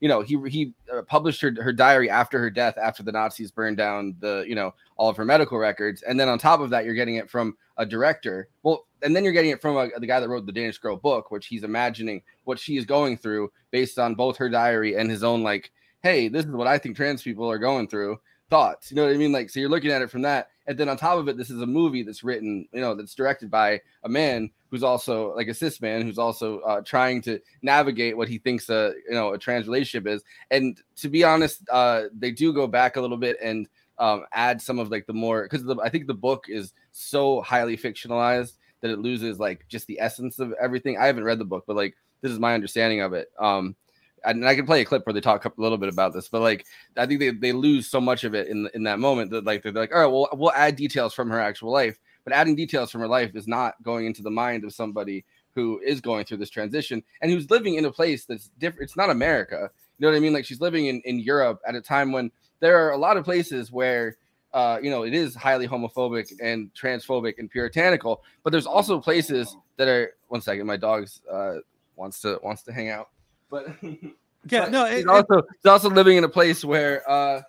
[0.00, 3.50] you know he he uh, published her, her diary after her death after the nazis
[3.50, 6.02] burned down the you know all of her medical records.
[6.02, 8.48] And then on top of that you're getting it from a director.
[8.62, 10.96] Well and then you're getting it from a, the guy that wrote the danish girl
[10.96, 15.10] book which he's imagining what she is going through based on both her diary and
[15.10, 15.70] his own like
[16.02, 18.18] hey this is what i think trans people are going through
[18.50, 18.90] thoughts.
[18.90, 19.32] You know what i mean?
[19.32, 20.48] Like so you're looking at it from that.
[20.66, 23.14] And then on top of it this is a movie that's written you know that's
[23.14, 27.40] directed by a man who's also like a cis man who's also uh, trying to
[27.62, 30.22] navigate what he thinks a you know a trans relationship is.
[30.50, 34.62] And to be honest uh they do go back a little bit and um add
[34.62, 38.90] some of like the more because i think the book is so highly fictionalized that
[38.90, 40.96] it loses like just the essence of everything.
[40.96, 43.28] I haven't read the book but like this is my understanding of it.
[43.38, 43.76] Um
[44.22, 46.42] and I can play a clip where they talk a little bit about this, but
[46.42, 49.44] like I think they, they lose so much of it in in that moment that
[49.44, 51.98] like they're like, all right, well we'll add details from her actual life,
[52.30, 55.80] but adding details from her life is not going into the mind of somebody who
[55.84, 58.84] is going through this transition and who's living in a place that's different.
[58.84, 60.32] It's not America, you know what I mean?
[60.32, 63.24] Like she's living in in Europe at a time when there are a lot of
[63.24, 64.16] places where
[64.52, 69.56] uh, you know, it is highly homophobic and transphobic and puritanical, but there's also places
[69.76, 70.14] that are.
[70.26, 71.58] One second, my dog's uh,
[71.94, 73.10] wants to wants to hang out,
[73.48, 74.10] but Yeah,
[74.50, 77.42] but no, it- it- also she's also living in a place where uh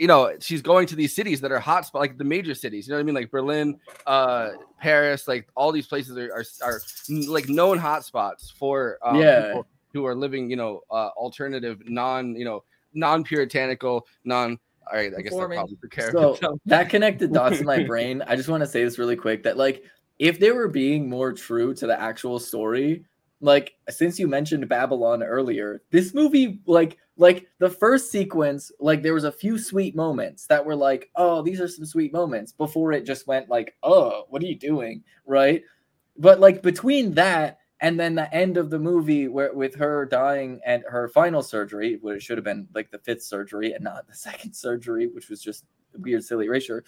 [0.00, 2.86] you know she's going to these cities that are hot spot like the major cities
[2.86, 4.48] you know what i mean like berlin uh
[4.80, 6.80] paris like all these places are are, are
[7.28, 9.42] like known hot spots for um, Yeah.
[9.42, 14.58] people who are living you know uh alternative non you know non-puritanical non
[14.90, 18.22] all right i guess that probably the character So that connected dots in my brain.
[18.26, 19.84] I just want to say this really quick that like
[20.18, 23.04] if they were being more true to the actual story,
[23.40, 29.14] like since you mentioned Babylon earlier, this movie like like the first sequence, like there
[29.14, 32.92] was a few sweet moments that were like, oh, these are some sweet moments before
[32.92, 35.02] it just went like, oh, what are you doing?
[35.26, 35.62] Right?
[36.16, 40.60] But like between that and then the end of the movie where with her dying
[40.66, 44.14] and her final surgery, it should have been like the fifth surgery and not the
[44.28, 45.64] second surgery, which was just
[45.98, 46.84] weird, silly erasure.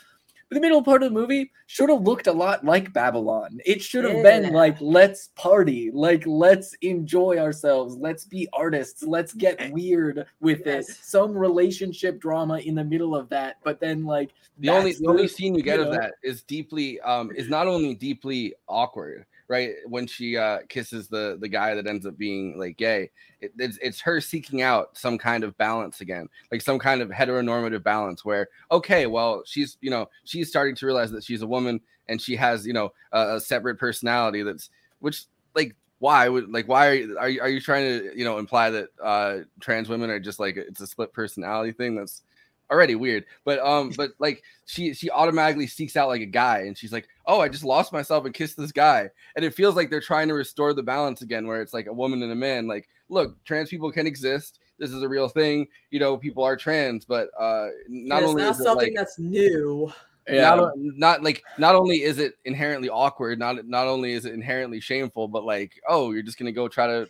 [0.53, 3.59] But the middle part of the movie should have looked a lot like Babylon.
[3.65, 9.33] It should have been like, let's party, like let's enjoy ourselves, let's be artists, let's
[9.33, 10.85] get weird with it.
[10.87, 10.99] Yes.
[10.99, 15.27] Some relationship drama in the middle of that, but then like the only the only
[15.27, 19.75] scene you get you of that is deeply um is not only deeply awkward right?
[19.87, 23.79] When she uh kisses the the guy that ends up being like gay it, it's,
[23.83, 28.25] it's her seeking out some kind of balance again like some kind of heteronormative balance
[28.25, 32.21] where okay well she's you know she's starting to realize that she's a woman and
[32.21, 35.25] she has you know a, a separate personality that's which
[35.55, 38.39] like why would like why are you, are you are you trying to you know
[38.39, 41.95] imply that uh trans women are just like it's a split personality thing?
[41.95, 42.23] That's
[42.71, 46.77] already weird but um but like she she automatically seeks out like a guy and
[46.77, 49.91] she's like oh i just lost myself and kissed this guy and it feels like
[49.91, 52.67] they're trying to restore the balance again where it's like a woman and a man
[52.67, 56.57] like look trans people can exist this is a real thing you know people are
[56.57, 59.93] trans but uh not it's only not is it, something like, that's new.
[60.29, 60.55] Yeah.
[60.55, 64.81] not, not like not only is it inherently awkward not not only is it inherently
[64.81, 67.09] shameful but like oh you're just gonna go try to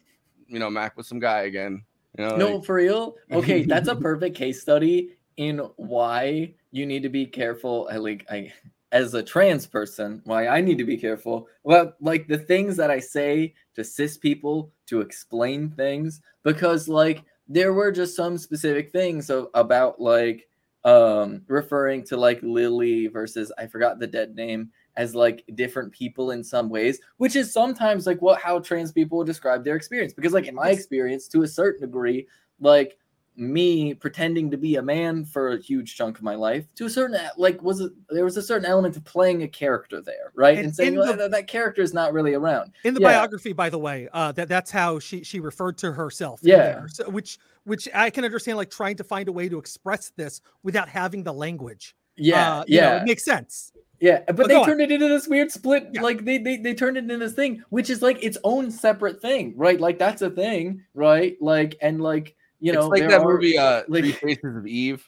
[0.48, 1.84] you know mac with some guy again
[2.18, 3.16] you know No, like- for real.
[3.30, 7.88] Okay, that's a perfect case study in why you need to be careful.
[7.90, 8.52] I like I
[8.92, 11.48] as a trans person, why I need to be careful.
[11.64, 17.24] Well, like the things that I say to cis people to explain things, because like
[17.48, 20.48] there were just some specific things of, about like
[20.84, 26.32] um referring to like Lily versus I forgot the dead name as like different people
[26.32, 30.12] in some ways, which is sometimes like what how trans people describe their experience.
[30.12, 32.26] Because like in my experience, to a certain degree,
[32.60, 32.98] like
[33.36, 36.90] me pretending to be a man for a huge chunk of my life to a
[36.90, 40.58] certain like was a, there was a certain element of playing a character there right
[40.58, 43.08] and, And saying "Well, the- that, that character is not really around in the Yeah.
[43.08, 46.56] biography by the way uh that that's how she she referred to herself Yeah.
[46.58, 46.88] there.
[46.88, 50.42] So, which which i can understand like trying to find a way to express this
[50.62, 54.48] without having the language yeah Uh, you know, yeah it makes sense yeah but, but
[54.48, 54.66] they go on.
[54.68, 56.02] turned it into this weird split Yeah.
[56.02, 59.22] like they, they they turned it into this thing which is like its own separate
[59.22, 63.20] thing right like that's a thing right like and like you know it's like that
[63.20, 65.06] are- movie uh like- three faces of eve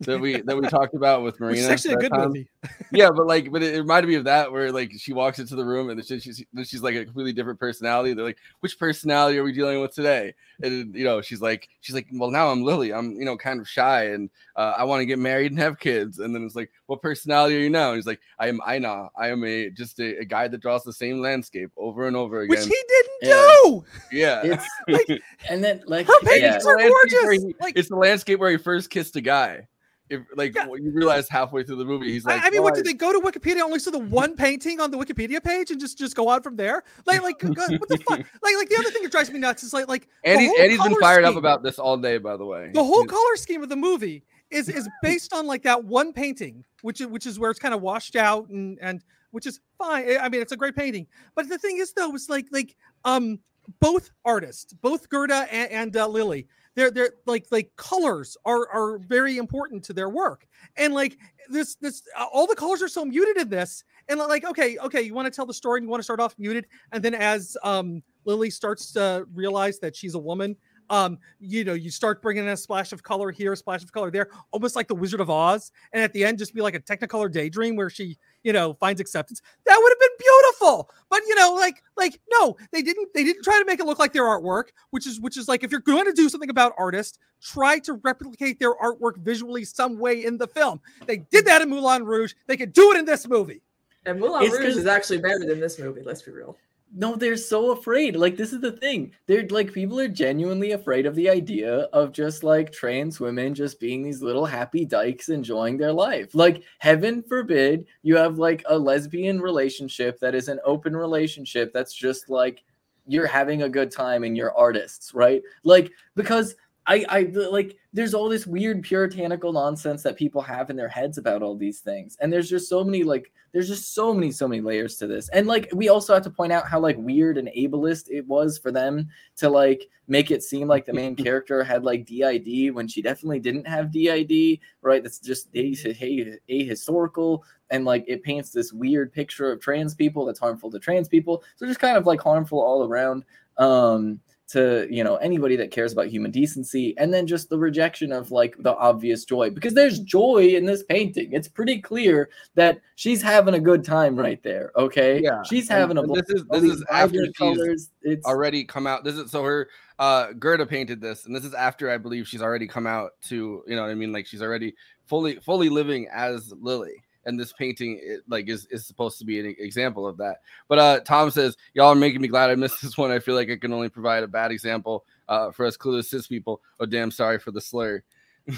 [0.00, 2.28] that we that we talked about with marina is actually a good time.
[2.28, 2.46] movie
[2.92, 5.56] yeah but like but it, it reminded me of that where like she walks into
[5.56, 8.12] the room and she's, she's she's like a completely different personality.
[8.12, 10.34] They're like which personality are we dealing with today?
[10.62, 12.92] And you know she's like she's like well now i'm lily.
[12.92, 15.78] I'm you know kind of shy and uh, i want to get married and have
[15.78, 16.18] kids.
[16.18, 17.88] And then it's like what personality are you now?
[17.88, 20.84] And he's like i am einar i am a just a, a guy that draws
[20.84, 22.50] the same landscape over and over again.
[22.58, 23.48] which he didn't Yeah.
[23.64, 23.84] do!
[24.12, 24.40] Yeah.
[24.44, 27.44] It's Like, and then like her paintings the are gorgeous!
[27.44, 29.66] he- like it's the landscape where he first kissed a guy
[30.08, 30.66] if like Yeah.
[30.66, 33.12] you realize halfway through the movie he's like I, I mean, what did they go
[33.12, 36.28] to Wikipedia only see the one painting on the Wikipedia page and just just go
[36.28, 36.84] on from there?
[37.06, 37.56] Like, like what
[37.88, 38.18] the fuck?
[38.18, 40.60] Like, like the other thing that drives me nuts is like, like and he's, whole
[40.60, 43.10] and he's been fired up about this all day by the way the whole He's-
[43.10, 47.08] color scheme of the movie is is based on like that one painting, which is
[47.08, 50.18] which is where it's kind of washed out and and which is fine.
[50.20, 51.08] I- mean, it's a great painting.
[51.34, 53.40] But the thing is, though, is like like um
[53.80, 58.98] both artists, both Gerda and, and uh, Lily, they're they're like like colors are are
[58.98, 63.04] very important to their work, and like this this uh, all the colors are so
[63.04, 65.90] muted in this, and like okay okay, you want to tell the story and you
[65.90, 70.14] want to start off muted, and then as um Lily starts to realize that she's
[70.14, 70.56] a woman
[70.90, 73.90] um you know you start bringing in a splash of color here a splash of
[73.92, 76.74] color there almost like the wizard of oz and at the end just be like
[76.74, 81.20] a technicolor daydream where she you know finds acceptance that would have been beautiful but
[81.26, 84.12] you know like like no they didn't they didn't try to make it look like
[84.12, 87.18] their artwork which is which is like if you're going to do something about artists
[87.42, 91.68] try to replicate their artwork visually some way in the film they did that in
[91.68, 93.60] moulin rouge they could do it in this movie
[94.04, 96.02] And Moulin It's Rouge 'cause- is actually better than this movie.
[96.04, 96.56] Let's be real.
[96.98, 98.16] No, they're so afraid.
[98.16, 99.12] Like this is the thing.
[99.26, 103.78] They're like people are genuinely afraid of the idea of just like trans women just
[103.78, 106.34] being these little happy dykes enjoying their life.
[106.34, 111.92] Like heaven forbid you have like a lesbian relationship that is an open relationship that's
[111.92, 112.64] just like
[113.06, 115.42] you're having a good time and you're artists, right?
[115.64, 116.56] Like because
[116.86, 121.18] I I like there's all this weird puritanical nonsense that people have in their heads
[121.18, 122.16] about all these things.
[122.20, 125.28] And there's just so many like there's just so many so many layers to this.
[125.30, 128.58] And like we also have to point out how like weird and ableist it was
[128.58, 132.86] for them to like make it seem like the main character had like did when
[132.86, 135.02] she definitely didn't have did right?
[135.02, 137.40] That's just a- a- ahistorical.
[137.70, 141.42] And like it paints this weird picture of trans people that's harmful to trans people.
[141.56, 143.24] So just kind of like harmful all around.
[143.58, 148.12] Um to you know anybody that cares about human decency and then just the rejection
[148.12, 152.80] of like the obvious joy because there's joy in this painting it's pretty clear that
[152.94, 156.28] she's having a good time right there okay Yeah, she's having a and blast.
[156.28, 159.02] this is this is after vibrant she's colors it's already come out.
[159.02, 159.68] This is so her
[159.98, 163.64] uh Gerda painted this, and this is after I believe she's already come out to
[163.66, 164.74] you know what I mean, like she's already
[165.06, 167.02] fully fully living as Lily.
[167.26, 170.36] And this painting it, like is, is supposed to be an example of that.
[170.68, 173.10] But uh Tom says, Y'all are making me glad I missed this one.
[173.10, 176.26] I feel like I can only provide a bad example uh for us clueless cis
[176.26, 176.62] people.
[176.80, 178.02] Oh damn sorry for the slur.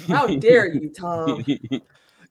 [0.07, 1.45] How dare you, Tom?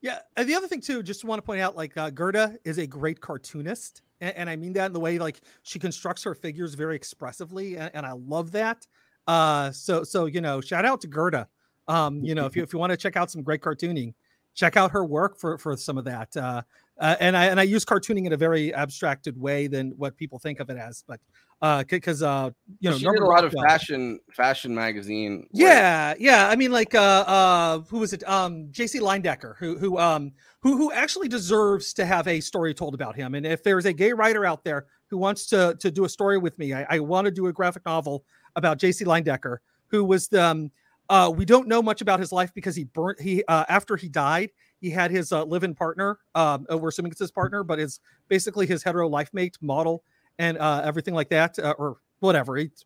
[0.00, 2.78] Yeah, and the other thing too, just want to point out, like uh, Gerda is
[2.78, 6.34] a great cartoonist, and, and I mean that in the way like she constructs her
[6.34, 8.86] figures very expressively, and, and I love that.
[9.26, 11.48] Uh, so so you know, shout out to Gerda.
[11.88, 14.14] Um, you know, if you if you want to check out some great cartooning,
[14.58, 16.36] check out her work for for some of that.
[16.36, 16.62] Uh,
[17.00, 20.38] uh, and I and I use cartooning in a very abstracted way than what people
[20.40, 21.20] think of it as, but
[21.62, 22.50] uh, because uh,
[22.80, 25.46] you know, she did a lot of Rockwell- fashion fashion magazine.
[25.52, 26.48] Yeah, yeah.
[26.48, 28.28] I mean, like, uh, uh, who was it?
[28.28, 28.98] Um, J.C.
[28.98, 33.34] Leyendecker, who, who, um, who, who actually deserves to have a story told about him.
[33.34, 36.38] And if there's a gay writer out there who wants to to do a story
[36.38, 38.24] with me, I, I want to do a graphic novel
[38.56, 39.04] about J.C.
[39.04, 40.42] Leyendecker, who was the.
[40.42, 40.70] Um,
[41.08, 43.20] uh, we don't know much about his life because he burnt.
[43.20, 44.50] He uh, after he died,
[44.80, 46.18] he had his uh, live-in partner.
[46.34, 50.02] Um, uh, we're assuming it's his partner, but it's basically his hetero life mate, model,
[50.38, 52.56] and uh, everything like that, uh, or whatever.
[52.56, 52.84] It's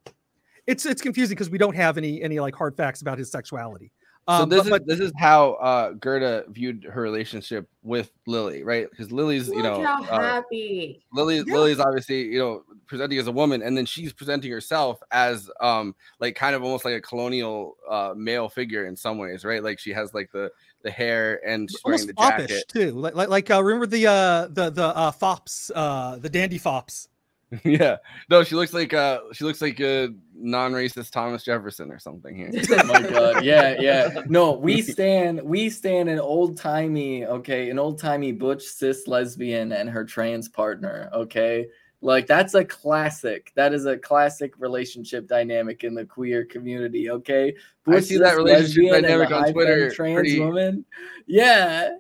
[0.67, 3.93] it's it's confusing because we don't have any any like hard facts about his sexuality.
[4.29, 8.63] So Um, this but, is this is how uh, Gerda viewed her relationship with Lily,
[8.63, 8.89] right?
[8.89, 11.03] Because Lily's, you know, how uh, happy.
[11.13, 11.55] Lily Yeah.
[11.55, 15.97] Lily's obviously, you know, presenting as a woman, and then she's presenting herself as um
[16.21, 19.63] like kind of almost like a colonial uh male figure in some ways, right?
[19.63, 20.53] Like she has like the
[20.83, 22.69] the hair and she's wearing almost the foppish jacket.
[22.69, 22.93] too.
[22.93, 27.09] Like like, like uh, remember the uh the the uh fops uh the dandy fops.
[27.65, 27.97] yeah.
[28.31, 32.51] No, she looks like uh she looks like a non-racist Thomas Jefferson or something here.
[32.71, 33.45] oh my god.
[33.45, 34.23] Yeah yeah.
[34.27, 39.73] No we stand we stand an old timey okay an old timey butch cis lesbian
[39.73, 41.67] and her trans partner okay?
[42.01, 47.55] Like that's a classic that is a classic relationship dynamic in the queer community okay?
[47.87, 49.91] I see that relationship dynamic on Twitter.
[49.91, 50.85] trans pretty- woman?
[51.27, 51.91] Yeah.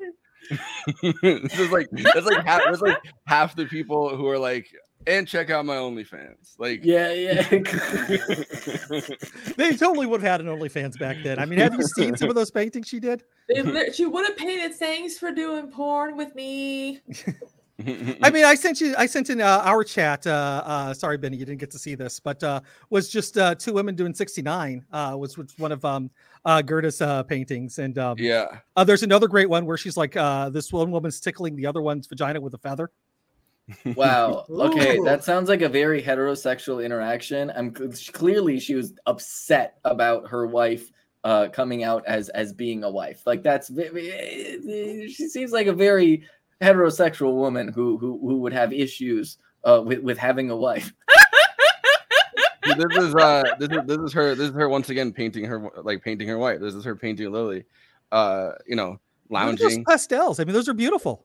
[1.23, 4.69] This is like that's like half that's like half the people who are like
[5.07, 6.55] and check out my OnlyFans.
[6.59, 7.49] Like yeah yeah
[9.57, 11.39] They totally would have had an OnlyFans back then.
[11.39, 13.25] I mean, have you seen some of those paintings she did?
[13.93, 17.01] She would have painted things for doing porn with me.
[18.23, 20.27] I mean, I sent you, I sent in uh, our chat.
[20.27, 23.55] Uh, uh, sorry, Benny, you didn't get to see this, but uh, was just uh,
[23.55, 24.85] two women doing 69.
[24.93, 26.11] Uh, was, was one of um,
[26.45, 28.59] uh, Gerda's uh, paintings, and um, yeah.
[28.77, 31.83] uh, there's another great one where she's like, uh, this one woman's tickling the other
[31.83, 32.91] one's vagina with a feather.
[33.97, 34.45] Wow.
[34.51, 35.05] Okay, Ooh.
[35.05, 37.53] that sounds like a very heterosexual interaction.
[37.55, 37.73] I'm
[38.13, 40.91] clearly she was upset about her wife
[41.25, 43.23] uh coming out as as being a wife.
[43.27, 46.25] Like that's ve- ve- she seems like a very
[46.61, 50.93] heterosexual woman who who who would have issues uh with with having a wife.
[52.65, 55.71] this is uh this is this is her this is her once again painting her
[55.83, 56.61] like painting her white.
[56.61, 57.65] This is her painting Lily.
[58.11, 58.91] Uh, you know,
[59.31, 59.85] Look those lounging.
[59.85, 60.39] pastels.
[60.39, 61.25] I mean, those are beautiful.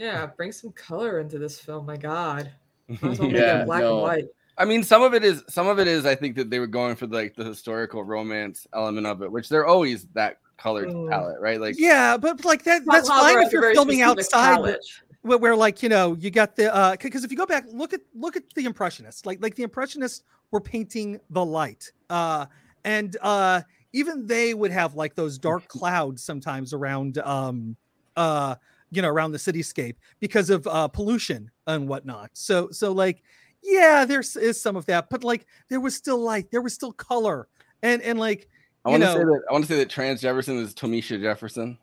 [0.00, 1.84] Yeah, bring some color into this film.
[1.84, 2.50] My God,
[3.02, 3.90] well Yeah, black no.
[3.90, 4.24] and white.
[4.56, 6.66] I mean, some of it is some of it is I think that they were
[6.66, 11.10] going for like the historical romance element of it, which they're always that colored Mm.
[11.10, 11.60] palette, right?
[11.60, 14.54] Like Yeah, but like that that's fine if you're filming outside.
[14.54, 14.80] palette.
[15.20, 17.92] where, where like you know you got the uh because if you go back look
[17.92, 22.46] at look at the impressionists like like the impressionists were painting the light uh
[22.84, 23.60] and uh
[23.92, 27.76] even they would have like those dark clouds sometimes around um
[28.16, 28.54] uh
[28.90, 33.22] you know around the cityscape because of uh pollution and whatnot so so like
[33.62, 36.92] yeah there's is some of that but like there was still light there was still
[36.92, 37.48] color
[37.82, 38.48] and and like
[38.84, 41.20] I you want to say that I want to say that Trans Jefferson is Tomisha
[41.20, 41.76] Jefferson.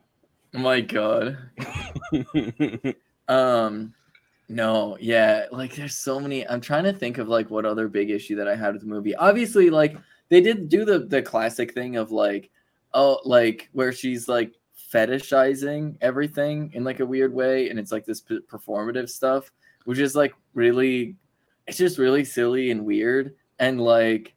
[0.55, 1.38] Oh my god.
[3.28, 3.93] Um
[4.49, 6.47] no, yeah, like there's so many.
[6.47, 8.88] I'm trying to think of like what other big issue that I had with the
[8.88, 9.14] movie.
[9.14, 9.97] Obviously, like
[10.30, 12.49] they did do the the classic thing of like
[12.93, 14.53] oh like where she's like
[14.92, 19.52] fetishizing everything in like a weird way and it's like this p- performative stuff
[19.86, 21.16] which is like really
[21.68, 24.34] it's just really silly and weird and like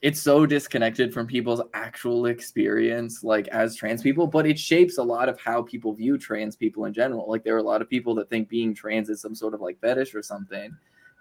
[0.00, 5.02] it's so disconnected from people's actual experience like as trans people but it shapes a
[5.02, 7.28] lot of how people view trans people in general.
[7.28, 9.60] Like there are a lot of people that think being trans is some sort of
[9.60, 10.76] like fetish or something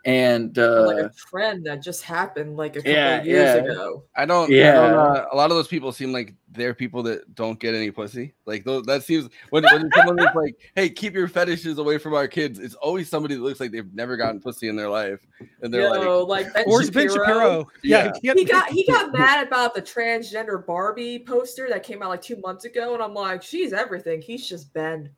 [0.06, 3.72] and uh like a trend that just happened like a couple yeah, of years yeah.
[3.72, 4.04] ago.
[4.16, 4.50] I don't.
[4.52, 4.72] I Yeah.
[4.74, 7.92] don't, uh, a lot of those people seem like they're people that don't get any
[7.92, 8.34] pussy.
[8.46, 12.14] Like those, that seems when when someone is like, "Hey, keep your fetishes away from
[12.14, 15.20] our kids," it's always somebody that looks like they've never gotten pussy in their life,
[15.62, 18.34] and they're You like, know, like Ben or Ben Shapiro yeah, Yeah.
[18.34, 22.38] he got he got mad about the transgender Barbie poster that came out like two
[22.38, 24.22] months ago, and I'm like, she's everything.
[24.22, 25.10] He's just Ben.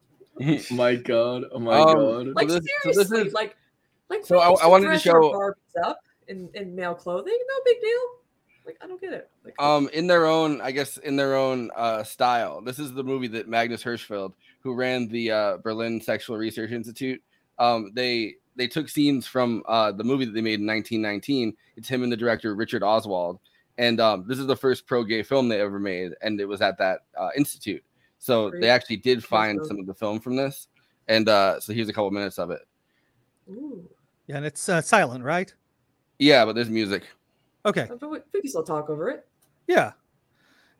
[0.41, 3.55] oh my god oh my Um, god Like this- so this seriously, is- like
[4.09, 7.37] like so I- I wanted to show- Barbies up in in male clothing.
[7.47, 7.99] No big deal.
[8.65, 9.29] Like I don't get it.
[9.43, 13.03] Like um in their own i guess in their own uh style this is the
[13.03, 17.21] movie that magnus hirschfeld who ran the uh berlin sexual research institute
[17.57, 21.87] um they they took scenes from uh the movie that they made in 1919 it's
[21.87, 23.39] him and the director richard oswald
[23.79, 26.77] and um this is the first pro-gay film they ever made and it was at
[26.77, 27.83] that uh, institute
[28.19, 28.61] so Great.
[28.61, 30.67] they actually did find some of the film from this
[31.07, 32.61] and uh so here's a couple minutes of it
[33.49, 33.89] ooh.
[34.29, 35.53] Yeah and it's uh, silent right
[36.19, 37.03] yeah but there's music
[37.65, 39.27] okay But we, we can still talk over it.
[39.67, 39.91] Yeah.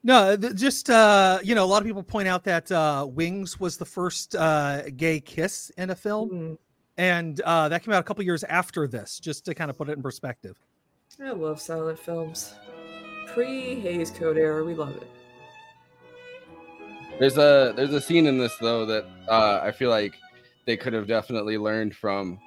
[0.02, 3.60] No, th- just uh, you know, a lot of people point out that uh, Wings
[3.60, 6.58] was the first uh, gay kiss in a film, Mm,
[6.98, 9.20] and uh, that came out a couple years after this.
[9.20, 10.58] Just to kind of put it in perspective.
[11.22, 12.54] I love silent films.
[13.28, 15.08] Pre Hays Code era, we love it.
[17.20, 20.16] There's a there's a scene in this though that uh, I feel like
[20.66, 22.40] they could have definitely learned from.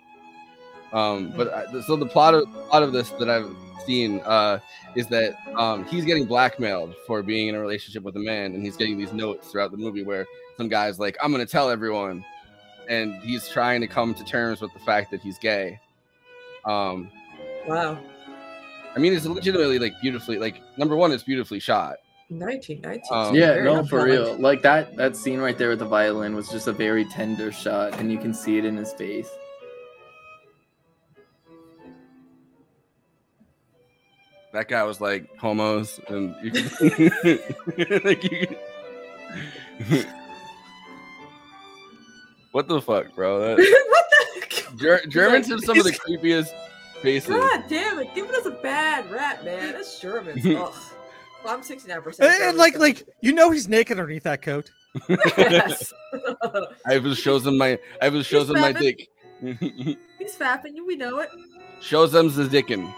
[0.93, 3.55] Um, but I, so the plot of plot of this that I've
[3.87, 4.59] seen uh,
[4.95, 8.63] is that um, he's getting blackmailed for being in a relationship with a man, and
[8.63, 10.27] he's getting these notes throughout the movie where
[10.57, 12.25] some guy's like, "I'm gonna tell everyone,"
[12.89, 15.81] and he's trying to come to terms with the fact that he's gay.
[16.65, 17.11] Um,
[17.67, 17.99] Wow.
[18.95, 21.97] I mean, it's legitimately like beautifully like number one, it's beautifully shot.
[22.29, 23.03] 1919.
[23.11, 24.37] Um, yeah, no, for real.
[24.39, 27.99] Like that that scene right there with the violin was just a very tender shot,
[27.99, 29.31] and you can see it in his face.
[34.53, 36.69] That guy was like homos and you can,
[38.05, 38.57] like you can-
[42.53, 44.77] what the fuck bro that, what the?
[44.77, 46.51] Ger- germans like- have some of the creepiest
[47.03, 49.73] faces God damn it, giving us a bad rap, man.
[49.73, 50.47] That's Germans.
[50.47, 50.73] Ugh.
[51.45, 52.21] Well, I'm 69%.
[52.21, 54.71] And, and like, like you know, he's naked underneath that coat.
[55.09, 55.93] yes.
[56.87, 59.09] i was shows them my i was shows them my dick
[59.41, 61.31] He's fapping you, we know it.
[61.81, 62.93] shows them the dickin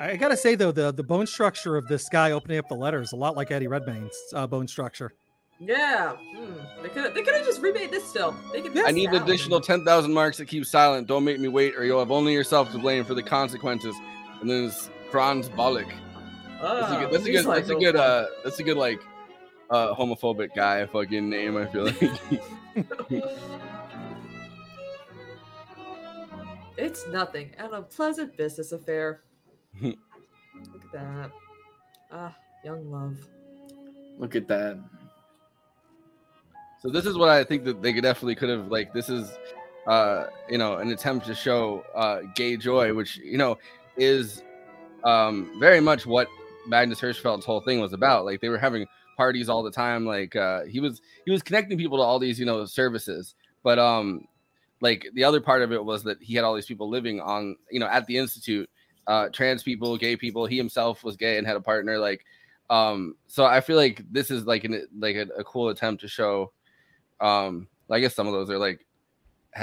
[0.00, 3.02] I gotta say though, the the bone structure of this guy opening up the letter
[3.02, 5.12] is a lot like Eddie Redmayne's uh, bone structure.
[5.58, 6.16] Yeah.
[6.34, 6.54] Hmm.
[6.82, 8.34] They could they could have just remade this still.
[8.50, 11.84] They could i need additional 10000 marks to keep silent don't make me wait or
[11.84, 13.94] you'll have only yourself to blame for the consequences
[14.40, 15.92] and then it's franz bollock
[16.62, 17.12] That's a good.
[17.12, 17.46] That's a good.
[17.46, 17.96] That's a good.
[17.96, 19.00] Uh, that's a good like,
[19.68, 21.58] uh, homophobic guy fucking name.
[21.58, 23.24] I feel like.
[26.80, 27.50] It's nothing.
[27.58, 29.20] And a pleasant business affair.
[29.82, 31.30] Look at that.
[32.12, 33.16] Ah, young love.
[34.18, 34.78] Look at that.
[36.82, 38.92] so this is what I think that they could definitely could have like.
[38.92, 39.32] This is,
[39.86, 43.56] uh, you know, an attempt to show uh, gay joy, which you know
[43.96, 44.42] is,
[45.04, 46.28] um, very much what
[46.66, 48.24] Magnus Hirschfeld's whole thing was about.
[48.24, 50.04] Like they were having parties all the time.
[50.04, 53.78] Like uh, he was he was connecting people to all these you know services, but
[53.78, 54.26] um,
[54.80, 57.56] like the other part of it was that he had all these people living on
[57.70, 58.68] you know at the institute
[59.10, 62.24] uh trans people gay people he himself was gay and had a partner like
[62.70, 66.06] um so i feel like this is like an like a, a cool attempt to
[66.06, 66.52] show
[67.20, 68.86] um i guess some of those are like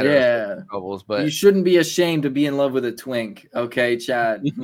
[0.03, 0.55] Yeah.
[0.69, 4.43] couples but you shouldn't be ashamed to be in love with a twink, okay, Chad?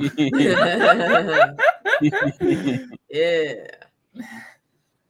[3.08, 3.54] yeah.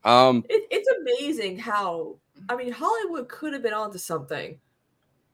[0.05, 2.15] um It, it's amazing how
[2.49, 4.57] I mean Hollywood could have been onto something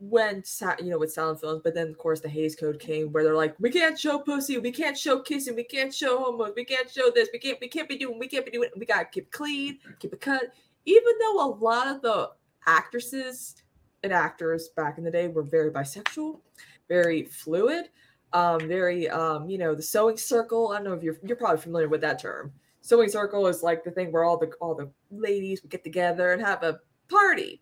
[0.01, 0.43] when
[0.79, 3.37] you know with silent films, but then of course the Hays Code came where they're
[3.37, 6.91] like, we can't show pussy, we can't show kissing, we can't show homo we can't
[6.91, 9.25] show this, we can't we can't be doing, we can't be doing, we gotta keep
[9.25, 10.45] it clean, keep it cut.
[10.87, 12.31] Even though a lot of the
[12.67, 13.57] actresses
[14.03, 16.41] and actors back in the day were very bisexual,
[16.89, 17.91] very fluid,
[18.33, 20.69] um, very um, you know, the sewing circle.
[20.69, 23.85] I don't know if you're you're probably familiar with that term sewing circle is like
[23.85, 27.61] the thing where all the all the ladies would get together and have a party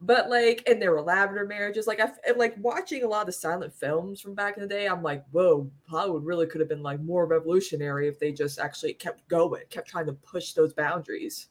[0.00, 3.32] but like and there were lavender marriages like i like watching a lot of the
[3.32, 6.82] silent films from back in the day i'm like whoa hollywood really could have been
[6.82, 11.48] like more revolutionary if they just actually kept going kept trying to push those boundaries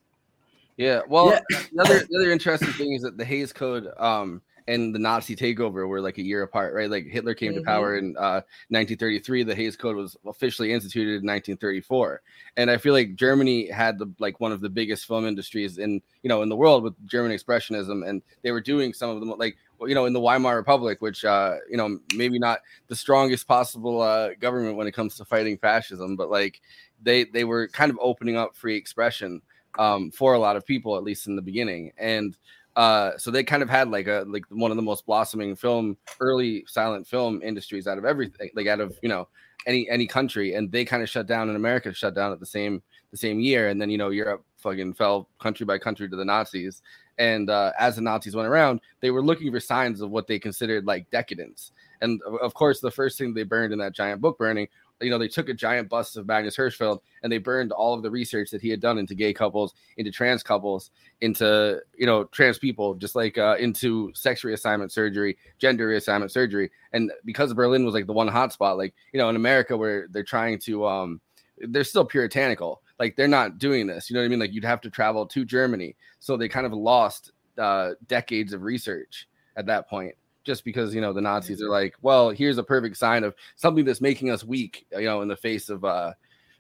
[0.78, 1.40] yeah well Yeah.
[1.74, 6.02] the other interesting thing is that the Hays Code um and the Nazi takeover were
[6.02, 6.90] like a year apart, right?
[6.90, 7.58] Like Hitler came Mhm.
[7.58, 9.44] to power in uh 1933.
[9.44, 12.22] The Hays Code was officially instituted in 1934,
[12.58, 16.02] and I feel like Germany had the like one of the biggest film industries in
[16.24, 19.30] you know in the world with German expressionism, and they were doing some of them
[19.38, 23.48] like you know in the Weimar Republic, which uh you know maybe not the strongest
[23.48, 26.62] possible uh government when it comes to fighting fascism, but like
[27.04, 29.42] they they were kind of opening up free expression
[29.78, 31.92] um, for a lot of people, at least in the beginning.
[31.98, 32.38] And
[32.76, 35.98] uh, so they kind of had like a like one of the most blossoming film,
[36.20, 39.28] early silent film industries out of everything, like out of you know
[39.66, 40.56] any any country.
[40.56, 43.40] And they kind of shut down, and America shut down at the same the same
[43.40, 43.70] year.
[43.70, 46.82] And then you know Europe fucking fell country by country to the Nazis.
[47.18, 50.38] And uh, as the Nazis went around, they were looking for signs of what they
[50.38, 51.72] considered like decadence.
[52.02, 54.68] And of- of course, the first thing they burned in that giant book burning
[55.02, 58.02] you know, they took a giant bust of Magnus Hirschfeld and they burned all of
[58.02, 60.92] the research that he had done into gay couples, into trans couples,
[61.22, 66.72] into you know trans people, just like uh, into sex reassignment surgery, gender reassignment surgery.
[66.94, 70.24] And because Berlin was like the one hotspot, like you know, in America where they're
[70.24, 71.22] trying to, um,
[71.58, 72.82] they're still puritanical.
[72.98, 74.10] Like they're not doing this.
[74.10, 74.40] You know what I mean?
[74.40, 78.64] Like you'd have to travel to Germany, so they kind of lost uh, decades of
[78.64, 79.28] research
[79.58, 80.16] at that point.
[80.46, 83.84] Just because you know the Nazis are like, well, here's a perfect sign of something
[83.84, 86.14] that's making us weak, you know, in the face of uh,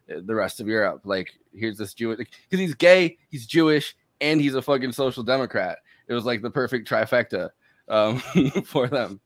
[0.08, 1.02] the rest of Europe.
[1.06, 5.78] Like, here's this Jewish because he's gay, he's Jewish, and he's a fucking social democrat.
[6.08, 7.52] It was like the perfect trifecta
[7.88, 8.20] um,
[8.66, 9.20] for them.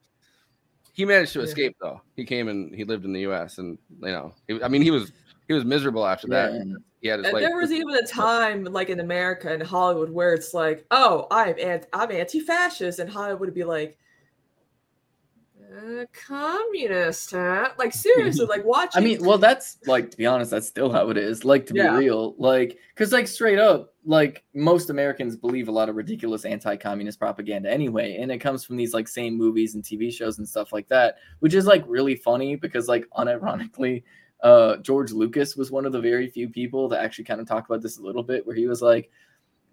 [0.94, 1.46] He managed to Yeah.
[1.46, 2.02] escape though.
[2.18, 3.58] He came and he lived in the U.S.
[3.58, 5.12] and you know, it- I mean, he was
[5.48, 6.54] he was miserable after that.
[6.54, 6.64] Yeah.
[7.02, 10.34] He had his like there was even a time, like in America and Hollywood, where
[10.34, 13.98] it's like, "Oh, I'm anti- I'm anti-fascist," and Hollywood would be like,
[15.72, 18.92] uh, "Communist, huh?" Like seriously, like watch.
[18.96, 21.46] I mean, well, that's like to be honest, that's still how it is.
[21.46, 21.92] Like to Yeah.
[21.92, 26.46] be real, like because like straight up, like most Americans believe a lot of ridiculous
[26.46, 30.48] anti-communist propaganda anyway, and it comes from these like same movies and TV shows and
[30.48, 34.04] stuff like that, which is like really funny because like unironically,
[34.44, 37.68] uh, George Lucas was one of the very few people that actually kind of talk
[37.70, 39.10] about this a little bit, where he was like.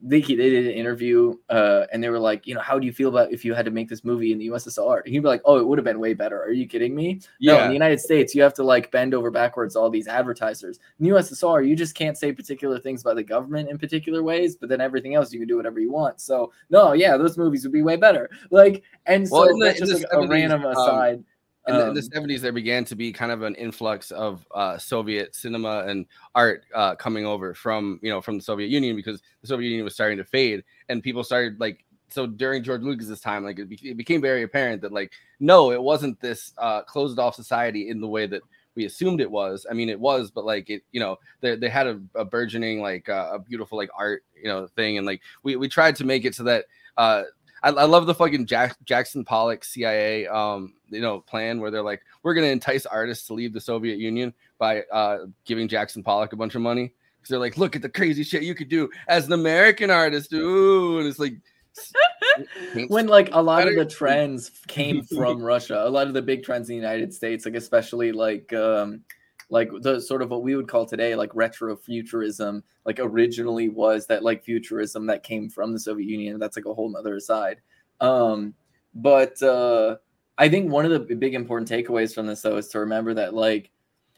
[0.02, 2.92] They, they did an interview uh, and they were like, you know, how do you
[2.92, 5.02] feel about if you had to make this movie in the USSR?
[5.04, 6.40] And he'd be like, oh, it would have been way better.
[6.42, 7.20] Are you kidding me?
[7.40, 10.78] No, in the United States, you have to like bend over backwards all these advertisers.
[11.00, 14.54] In the USSR, you just can't say particular things by the government in particular ways,
[14.56, 16.20] but then everything else you can do whatever you want.
[16.20, 18.30] So no, yeah, those movies would be way better.
[18.50, 21.24] Like, and so Well, the- that's just like a 70s, random um,
[21.66, 24.46] in the, in Um, the 70s there began to be kind of an influx of
[24.54, 28.96] uh, soviet cinema and art uh, coming over from you know from the soviet union
[28.96, 32.82] because the soviet union was starting to fade and people started like so during george
[32.82, 36.52] lucas's time like it, be- it became very apparent that like no it wasn't this
[36.58, 38.42] uh, closed off society in the way that
[38.76, 39.66] we assumed it was.
[39.68, 42.80] I mean it was but like it you know they, they had a, a burgeoning
[42.80, 46.04] like uh, a beautiful like art you know thing and like we, we tried to
[46.04, 46.66] make it so that
[46.98, 47.22] uh
[47.66, 51.82] I, I love the fucking Jack, Jackson Pollock CIA, um, you know, plan where they're
[51.82, 56.32] like, we're gonna entice artists to leave the Soviet Union by uh, giving Jackson Pollock
[56.32, 56.92] a bunch of money.
[57.16, 60.32] Because they're like, look at the crazy shit you could do as an American artist,
[60.32, 61.34] ooh, and it's like,
[62.88, 66.44] when like a lot of the trends came from Russia, a lot of the big
[66.44, 69.00] trends in the United States, like especially like um
[69.48, 74.24] like the sort of what we would call today like retrofuturism like originally was that
[74.24, 76.38] like futurism that came from the Soviet Union.
[76.38, 77.60] That's like a whole nother aside.
[78.00, 78.54] Um,
[78.94, 79.96] but uh
[80.38, 83.34] I think one of the big important takeaways from this though is to remember that
[83.34, 83.70] like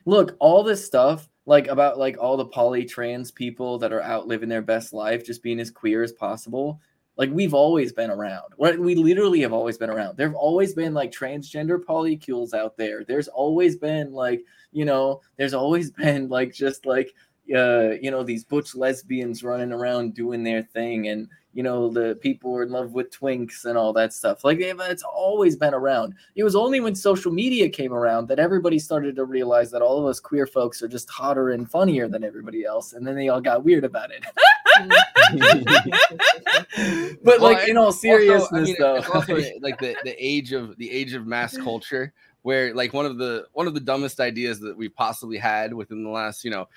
[0.05, 4.27] look, all this stuff like about like all the poly trans people that are out
[4.27, 6.81] living their best life, just being as queer as possible
[7.19, 8.55] like we've always been around.
[8.57, 10.17] We literally have always been around.
[10.17, 13.05] There have always been like transgender polycules out there.
[13.05, 17.15] There's always been like you know there's always been like just like
[17.55, 22.19] uh you know these butch lesbians running around doing their thing and you know the
[22.21, 24.45] people are in love with twinks and all that stuff.
[24.45, 26.15] Like it's always been around.
[26.37, 29.99] It was only when social media came around that everybody started to realize that all
[29.99, 33.29] of us queer folks are just hotter and funnier than everybody else and then they
[33.29, 34.25] all got weird about it.
[37.25, 40.53] But Well, like in all also, seriousness I mean, though also like the, the age
[40.53, 44.21] of the age of mass culture where like one of the one of the dumbest
[44.21, 46.69] ideas that we've possibly had within the last you know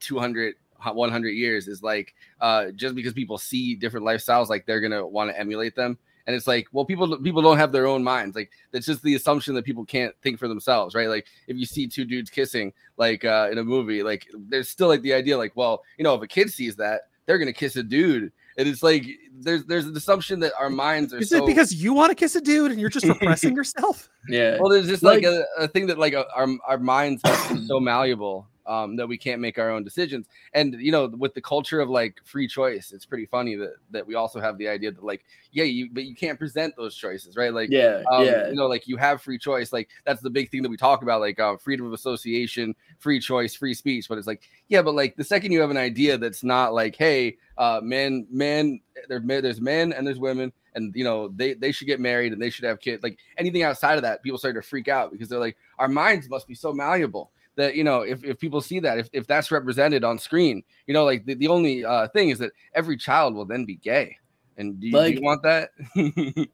[0.00, 5.04] 200 100 years is like uh just because people see different lifestyles like they're gonna
[5.06, 5.98] want to emulate them.
[6.26, 8.36] And it's like well people people don't have their own minds.
[8.36, 11.08] Like that's just the assumption that people can't think for themselves right?
[11.08, 14.88] Like if you see two dudes kissing like uh in a movie like there's still
[14.88, 17.74] like the idea like well you know if a kid sees that they're gonna kiss
[17.76, 18.30] a dude.
[18.56, 21.72] And it's like there's there's an assumption that our minds are Is so it because
[21.74, 24.08] you want to kiss a dude and you're just repressing yourself?
[24.28, 24.58] yeah.
[24.60, 27.56] Well there's just like, Like- a, a thing that like uh, our our minds are
[27.66, 30.26] so malleable um that we can't make our own decisions.
[30.52, 34.06] And you know with the culture of like free choice it's pretty funny that that
[34.06, 37.36] we also have the idea that like yeah you but you can't present those choices
[37.36, 37.52] right?
[37.52, 38.48] Like yeah um, yeah.
[38.48, 39.72] you know like you have free choice.
[39.72, 43.18] Like that's the big thing that we talk about like uh, freedom of association free
[43.18, 44.08] choice free speech.
[44.08, 46.94] But it's like yeah but like the second you have an idea that's not like
[46.94, 51.72] hey uh men men there, there's men and there's women and you know they they
[51.72, 54.54] should get married and they should have kids like anything outside of that people start
[54.54, 58.00] to freak out because they're like our minds must be so malleable that you know
[58.00, 61.34] if, if people see that if, if that's represented on screen you know like the,
[61.34, 64.16] the only uh thing is that every child will then be gay
[64.56, 65.70] and do you, do you want that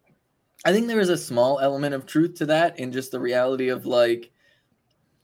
[0.65, 3.69] I think there is a small element of truth to that in just the reality
[3.69, 4.31] of like,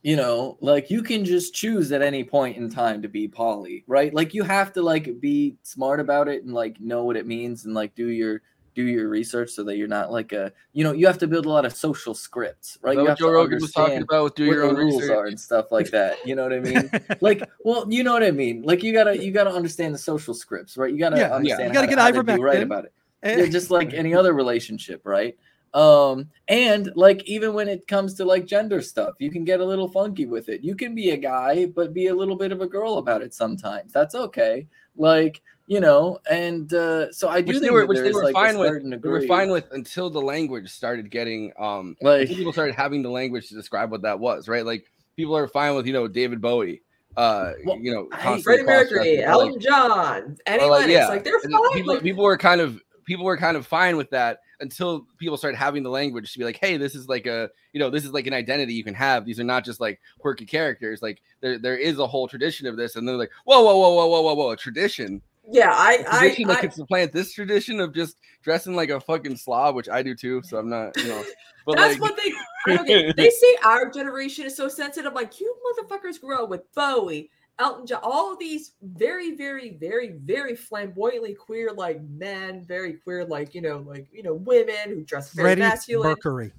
[0.03, 3.83] you know, like you can just choose at any point in time to be poly,
[3.87, 4.13] right?
[4.13, 7.65] Like you have to like be smart about it and like know what it means
[7.65, 8.43] and like do your
[8.75, 11.45] do your research so that you're not like a you know you have to build
[11.45, 12.93] a lot of social scripts, right?
[12.93, 15.17] You what have Joe to Rogan was talking about with do your own rules research?
[15.17, 16.17] are and stuff like that.
[16.25, 16.89] You know what I mean?
[17.21, 18.61] like, well, you know what I mean.
[18.63, 20.91] Like you gotta you gotta understand the social scripts, right?
[20.91, 21.35] You gotta Yeah, yeah.
[21.35, 21.67] understand.
[21.69, 22.41] You gotta how get to, be ivermectin.
[22.41, 22.93] right about it
[23.23, 25.37] Eh, yeah, just like any other relationship, right?
[25.73, 29.65] Um, and like even when it comes to like gender stuff, you can get a
[29.65, 30.61] little funky with it.
[30.61, 33.33] You can be a guy, but be a little bit of a girl about it
[33.33, 33.93] sometimes.
[33.93, 34.67] That's okay.
[34.97, 35.41] Like,
[35.71, 38.33] you know, and uh, so I do which think they were, which they were like,
[38.33, 39.01] fine with.
[39.01, 43.09] They were fine with until the language started getting um Like- people started having the
[43.09, 44.65] language to describe what that was, right?
[44.65, 46.81] Like people are fine with you know David Bowie,
[47.15, 48.09] uh, Well, you know,
[48.41, 51.73] Freddie Mercury, Elton like, John, or, like, yeah, Like they're fine.
[51.73, 55.37] people like, people were kind of people were kind of fine with that until people
[55.37, 58.03] started having the language to be like, hey, this is like a you know this
[58.03, 59.25] is like an identity you can have.
[59.25, 61.01] These are not just like quirky characters.
[61.01, 63.95] Like there there is a whole tradition of this, and they're like, whoa whoa whoa
[63.95, 65.21] whoa whoa whoa whoa, a tradition.
[65.51, 69.35] Yeah, I tradition that I, could supplant this tradition of just dressing like a fucking
[69.35, 70.41] slob, which I do too.
[70.43, 71.23] So I'm not, you know,
[71.65, 72.31] but that's like, what they.
[72.73, 75.13] I they say our generation is so sensitive.
[75.13, 77.29] Like you motherfuckers grew up with Bowie,
[77.59, 83.25] Elton John, all of these very, very, very, very flamboyantly queer like men, very queer
[83.25, 86.09] like you know, like you know, women who dress very Freddie masculine.
[86.09, 86.53] Mercury.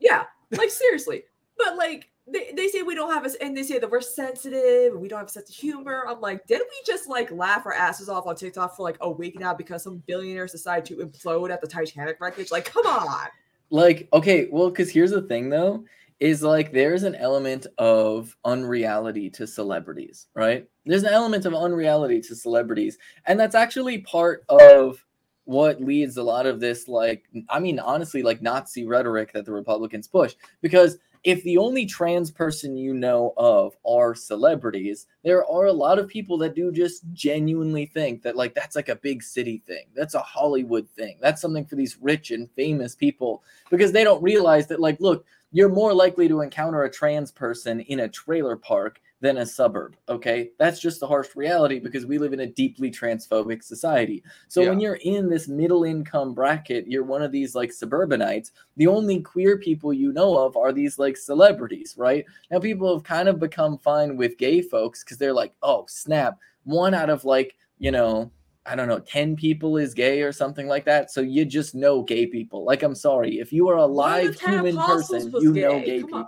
[0.00, 1.24] Yeah, like seriously.
[1.56, 4.98] But like they, they say we don't have a and they say that we're sensitive
[4.98, 6.04] we don't have a sense of humor.
[6.08, 9.10] I'm like, did we just like laugh our asses off on TikTok for like a
[9.10, 12.50] week now because some billionaires decided to implode at the Titanic wreckage?
[12.50, 13.28] Like, come on.
[13.70, 15.84] like okay well because here's the thing though
[16.20, 22.20] is like there's an element of unreality to celebrities right there's an element of unreality
[22.20, 25.04] to celebrities and that's actually part of
[25.44, 29.52] what leads a lot of this like i mean honestly like nazi rhetoric that the
[29.52, 35.66] republicans push because if the only trans person you know of are celebrities there are
[35.66, 39.22] a lot of people that do just genuinely think that like that's like a big
[39.22, 39.86] city thing.
[39.94, 41.18] That's a hollywood thing.
[41.20, 45.24] That's something for these rich and famous people because they don't realize that like look
[45.50, 49.96] you're more likely to encounter a trans person in a trailer park than a suburb
[50.08, 54.66] okay that's just the harsh reality because we live in a deeply transphobic society so
[54.68, 59.20] when you're in this middle income bracket you're one of these like suburbanites the only
[59.20, 63.40] queer people you know of are these like celebrities right now people have kind of
[63.40, 67.90] become fine with gay folks because they're like oh snap one out of like you
[67.90, 68.30] know
[68.68, 71.10] I don't know, 10 people is gay or something like that.
[71.10, 72.64] So you just know gay people.
[72.64, 75.54] Like, I'm sorry, if you are a One of the live human person, was you
[75.54, 75.84] know gay.
[75.84, 76.26] gay Come on.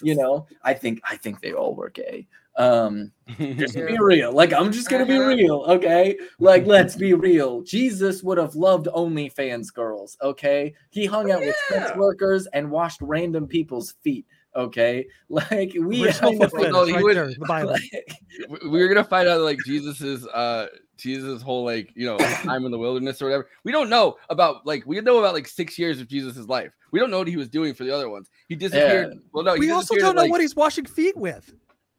[0.00, 0.08] People.
[0.08, 2.26] You know, I think I think they all were gay.
[2.56, 4.32] Um, just be real.
[4.32, 5.28] Like, I'm just gonna be Uh-huh.
[5.28, 6.18] real, okay?
[6.40, 7.62] Like, let's be real.
[7.62, 10.74] Jesus would have loved OnlyFans girls, okay?
[10.90, 14.26] He hung out with sex workers and washed random people's feet,
[14.56, 15.06] okay?
[15.30, 17.32] Like, we Original I know- foot no, he right would- there,
[18.50, 20.66] we- we were gonna find out like Jesus's uh
[21.00, 23.48] Jesus' whole like you know time in the wilderness or whatever.
[23.64, 26.72] We don't know about like we know about like six years of Jesus' life.
[26.92, 28.28] We don't know what he was doing for the other ones.
[28.48, 29.10] He disappeared.
[29.12, 29.20] Yeah.
[29.32, 31.52] Well, no, he we also don't know like- what he's washing feet with.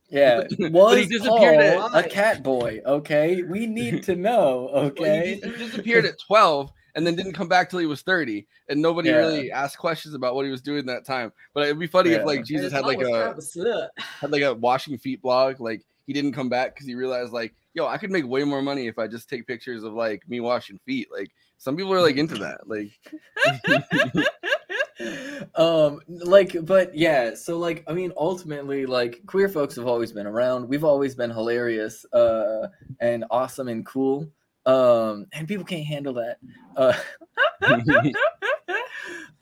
[0.09, 2.81] Yeah, But was he disappeared at- a cat boy?
[2.85, 4.69] Okay, we need to know.
[4.73, 8.01] Well, Okay, he, he disappeared at 12 and then didn't come back till he was
[8.01, 9.15] 30 and nobody Yeah.
[9.19, 12.17] really asked questions about what he was doing that time but it'd be funny Yeah.
[12.17, 13.87] if like jesus had like a of a slut.
[13.97, 17.53] had like a washing feet blog like he didn't come back because he realized like
[17.73, 20.39] yo i could make way more money if i just take pictures of like me
[20.39, 22.91] washing feet like some people are like into that like
[25.55, 30.27] um like but yeah so like i mean ultimately like queer folks have always been
[30.27, 30.67] around.
[30.67, 32.67] We've always been hilarious uh
[32.99, 34.29] and awesome and cool.
[34.65, 36.37] Um and people can't handle that.
[36.75, 36.93] Uh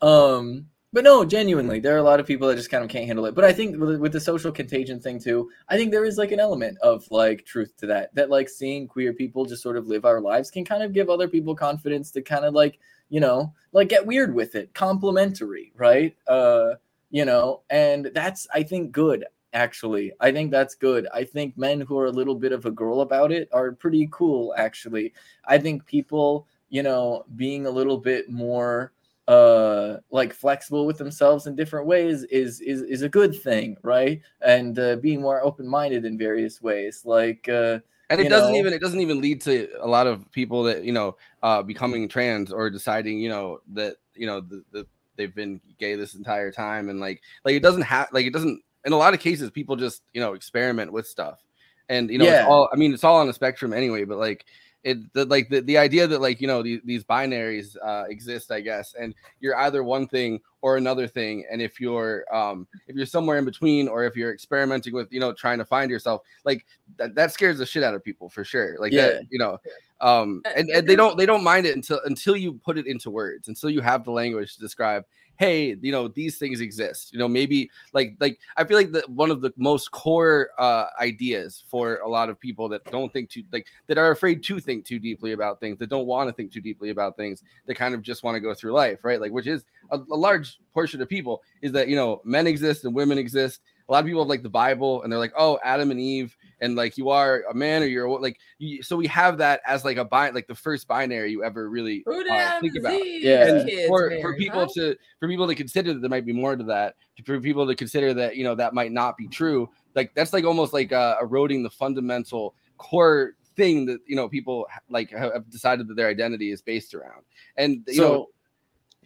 [0.06, 3.06] um but no genuinely there are a lot of people that just kind of can't
[3.06, 3.34] handle it.
[3.34, 6.40] But i think with, the social contagion thing too i think there is like an
[6.40, 10.04] element of like truth to that that like seeing queer people just sort of live
[10.04, 12.78] our lives can kind of give other people confidence to kind of like
[13.08, 16.16] you know like get weird with it complimentary right?
[16.26, 16.74] Uh
[17.10, 20.12] you know and that's i think good actually.
[20.20, 21.06] I think that's good.
[21.12, 24.08] I think men who are a little bit of a girl about it are pretty
[24.10, 25.12] cool actually.
[25.44, 28.92] I think people you know being a little bit more
[29.30, 34.20] uh like flexible with themselves in different ways is is is a good thing right
[34.42, 37.78] and uh, being more open-minded in various ways like uh
[38.10, 38.58] and it doesn't know?
[38.58, 42.08] even it doesn't even lead to a lot of people that you know uh becoming
[42.08, 44.84] trans or deciding you know that you know the, the
[45.16, 48.60] they've been gay this entire time and like like it doesn't have like it doesn't
[48.84, 51.44] in a lot of cases people just you know experiment with stuff
[51.88, 52.40] and you know Yeah.
[52.40, 54.44] it's all i mean it's all on a spectrum anyway but like
[54.82, 58.50] it the, like the, the idea that like you know these, these binaries uh exist
[58.50, 62.96] i guess and you're either one thing or another thing and if you're um if
[62.96, 66.22] you're somewhere in between or if you're experimenting with you know trying to find yourself
[66.44, 66.64] like
[66.96, 69.06] that, that scares the shit out of people for sure like Yeah.
[69.08, 69.58] that you know
[70.00, 72.86] um and, and and they don't they don't mind it until until you put it
[72.86, 75.04] into words until you have the language to describe
[75.40, 77.12] hey you know these things exist.
[77.12, 80.86] You know maybe like like i feel like that one of the most core uh
[81.00, 84.60] ideas for a lot of people that don't think too like that are afraid to
[84.60, 87.74] think too deeply about things that don't want to think too deeply about things that
[87.74, 89.20] kind of just want to go through life right?
[89.20, 92.84] Like which is a, a large portion of people is that you know men exist
[92.84, 93.62] and women exist.
[93.88, 96.36] A lot of people have like the bible and they're like oh adam and eve
[96.60, 99.60] and like you are a man or you're a like you, so we have that
[99.66, 103.46] as like a bi like the first binary you ever really uh, think about Yeah.
[103.46, 104.68] and kids for, for people huh?
[104.74, 106.94] to for people to consider that there might be more to that
[107.24, 110.44] for people to consider that you know that might not be true like that's like
[110.44, 115.50] almost like uh, eroding the fundamental core thing that you know people like have have
[115.50, 117.22] decided that their identity is based around
[117.56, 118.28] and you so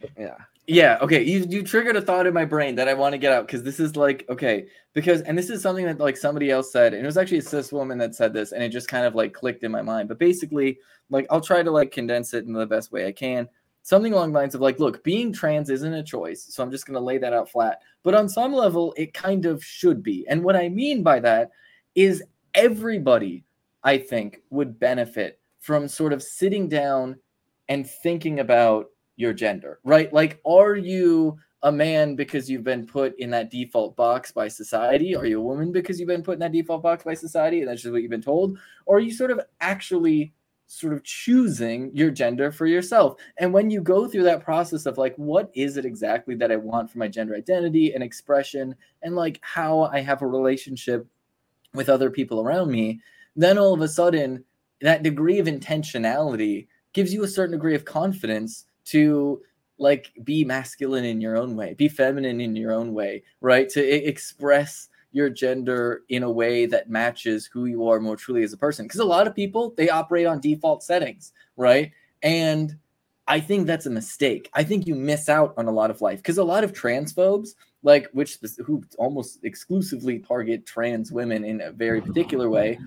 [0.01, 0.37] know yeah
[0.67, 1.23] Yeah, okay.
[1.23, 3.63] You you triggered a thought in my brain that I want to get out because
[3.63, 7.03] this is like okay, because and this is something that like somebody else said, and
[7.03, 9.35] it was actually a cis woman that said this, and it just kind of like
[9.35, 10.09] clicked in my mind.
[10.09, 10.79] But basically,
[11.11, 13.47] like I'll try to like condense it in the best way I can.
[13.83, 16.87] Something along the lines of like, look, being trans isn't a choice, so I'm just
[16.87, 17.83] gonna lay that out flat.
[18.03, 20.25] But on some level, it kind of should be.
[20.29, 21.51] And what I mean by that
[21.95, 22.23] is
[22.55, 23.45] everybody,
[23.83, 27.17] I think, would benefit from sort of sitting down
[27.69, 28.87] and thinking about
[29.17, 30.13] your gender, right?
[30.13, 35.17] Like, are you a man because you've been put in that default box by society?
[35.17, 37.69] Are you a woman because you've been put in that default box by society and
[37.69, 38.59] that's just what you've been told?
[38.87, 40.35] Or are you sort of actually
[40.67, 43.15] sort of choosing your gender for yourself?
[43.39, 46.57] And when you go through that process of like, what is it exactly that I
[46.57, 51.07] want for my gender identity and expression, and like how I have a relationship
[51.73, 53.01] with other people around me,
[53.37, 54.45] then all of a sudden,
[54.81, 59.41] that degree of intentionality gives you a certain degree of confidence to
[59.79, 63.69] like be masculine in your own way, be feminine in your own way, right?
[63.71, 68.43] To e- express your gender in a way that matches who you are more truly
[68.43, 68.85] as a person.
[68.85, 71.93] Because a lot of people they operate on default settings, right?
[72.23, 72.77] And
[73.27, 74.51] I think that's a mistake.
[74.53, 77.51] I think you miss out on a lot of life because a lot of transphobes,
[77.83, 82.79] like which who almost exclusively target trans women in a very particular way,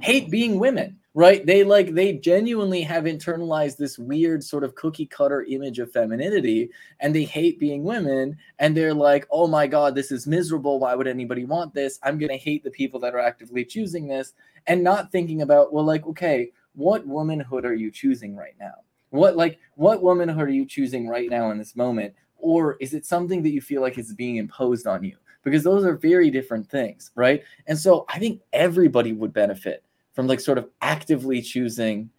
[0.00, 1.44] hate being women right?
[1.44, 6.70] They like they genuinely have internalized this weird sort of cookie cutter image of femininity
[7.00, 10.78] and they hate being women and they're like oh my god this is miserable.
[10.78, 11.98] Why would anybody want this?
[12.02, 14.34] I'm going to hate the people that are actively choosing this.
[14.66, 18.74] And not thinking about well like okay what womanhood are you choosing right now?
[19.10, 22.14] What like what womanhood are you choosing right now in this moment?
[22.36, 25.16] Or is it something that you feel like is being imposed on you?
[25.42, 27.42] Because those are very different things right?
[27.66, 29.82] And so i think everybody would benefit
[30.12, 32.10] from like sort of actively choosing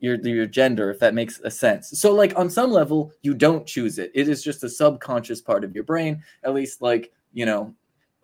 [0.00, 1.98] your your gender if that makes a sense.
[1.98, 4.10] So like on some level you don't choose it.
[4.14, 7.74] It is just a subconscious part of your brain at least like you know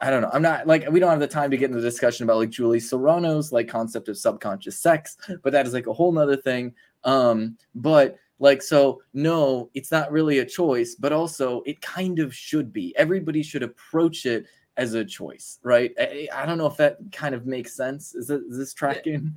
[0.01, 0.31] i don't know.
[0.33, 2.51] I'm not like we don't have the time to get into the discussion about like
[2.51, 6.75] julie serano's like concept of subconscious sex but that is like a whole nother thing.
[7.05, 12.35] Um but like so no it's not really a choice but also it kind of
[12.35, 12.95] should be.
[12.97, 14.47] Everybody should approach it
[14.81, 18.31] as a choice right i, I don't know if that kind of makes sense is,
[18.31, 19.37] it, is this tracking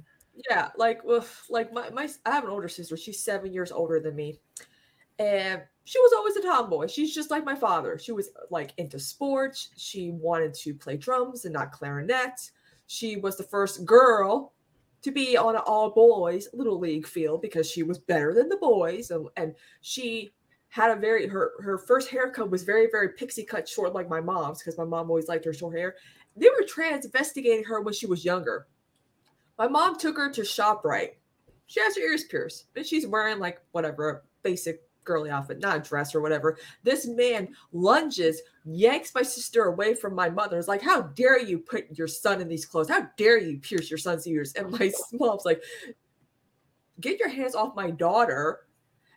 [0.49, 2.97] Yeah, like with like my, my I have an older sister.
[2.97, 4.39] She's seven years older than me.
[5.19, 6.87] And she was always a tomboy.
[6.87, 7.99] She's just like my father.
[7.99, 9.69] She was like into sports.
[9.77, 12.51] She wanted to play drums and not clarinet.
[12.87, 14.53] She was the first girl
[15.03, 18.57] to be on an all boys little league field because she was better than the
[18.57, 19.11] boys.
[19.11, 20.33] And, and she
[20.74, 24.19] had a very her her first haircut was very, very pixie cut short like my
[24.19, 25.93] mom's, because my mom always liked her short hair.
[26.36, 28.65] They were trans investigating her when she was younger.
[29.59, 31.11] My mom took her to ShopRite.
[31.67, 35.80] She has her ears pierced, and she's wearing like whatever basic girly outfit, not a
[35.80, 36.57] dress or whatever.
[36.82, 40.57] This man lunges, yanks my sister away from my mother.
[40.57, 42.89] Is like, "How dare you put your son in these clothes?
[42.89, 45.61] How dare you pierce your son's ears?" And my mom's like,
[46.99, 48.62] "Get your hands off my daughter."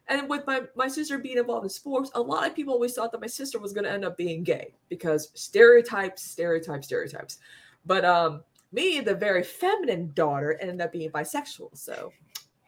[0.09, 3.11] And with my, my sister being involved in sports, a lot of people always thought
[3.13, 7.39] that my sister was going to end up being gay because stereotypes, stereotypes, stereotypes.
[7.85, 8.43] But um,
[8.73, 11.77] me, the very feminine daughter, ended up being bisexual.
[11.77, 12.13] So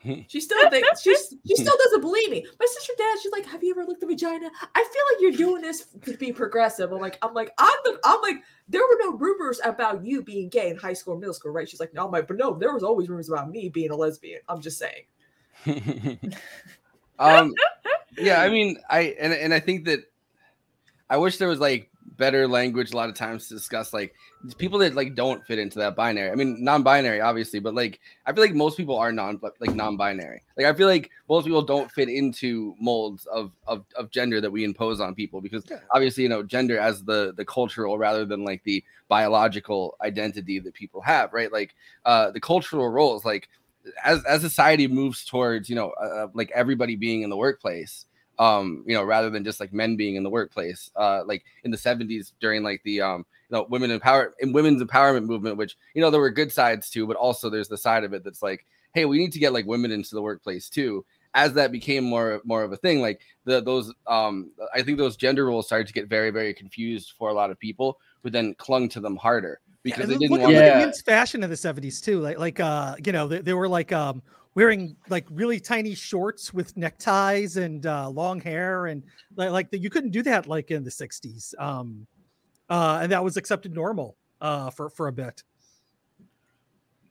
[0.29, 2.47] she still thinks she's she still doesn't believe me.
[2.59, 5.47] My sister, dad, she's like, "Have you ever looked at vagina?" I feel like you're
[5.47, 6.93] doing this to be progressive.
[6.93, 8.37] I'm like, I'm like, I'm the, I'm like,
[8.69, 11.69] there were no rumors about you being gay in high school or middle school, right?
[11.69, 13.97] She's like, no, I'm like, but no, there was always rumors about me being a
[13.97, 14.41] lesbian.
[14.49, 15.05] I'm just saying.
[17.19, 17.53] um
[18.19, 20.01] yeah i mean i and, and i think that
[21.11, 24.15] i wish there was like better language a lot of times to discuss like
[24.59, 26.31] people that like don't fit into that binary.
[26.31, 29.75] I mean non-binary obviously but like i feel like most people are non but like
[29.75, 30.43] non-binary.
[30.57, 34.51] Like i feel like most people don't fit into molds of of, of gender that
[34.51, 35.65] we impose on people because
[35.95, 40.75] obviously you know gender as the the cultural rather than like the biological identity that
[40.75, 41.53] people have right?
[41.53, 43.49] Like uh the cultural roles like
[44.05, 48.07] as as society moves towards you know uh, like everybody being in the workplace
[48.39, 51.71] um you know rather than just like men being in the workplace uh like in
[51.71, 55.77] the 70s during like the um you know women empower in women's empowerment movement which
[55.95, 58.43] you know there were good sides too but also there's the side of it that's
[58.43, 58.65] like
[58.95, 61.05] hey we need to get like women into the workplace too.
[61.35, 65.17] As that became more more of a thing like the those um i think those
[65.17, 68.55] gender roles started to get very very confused for a lot of people who then
[68.55, 69.61] clung to them harder
[69.91, 70.69] because And they look didn't at- want look Yeah.
[70.75, 72.21] at men's fashion in the 70s too.
[72.21, 74.23] Like like uh you know they, they were like um
[74.55, 79.03] wearing like really tiny shorts with neckties and uh long hair and
[79.37, 81.55] like like the, you couldn't do that like in the 60s.
[81.59, 82.07] Um
[82.71, 85.43] uh and that was accepted normal uh for for a bit.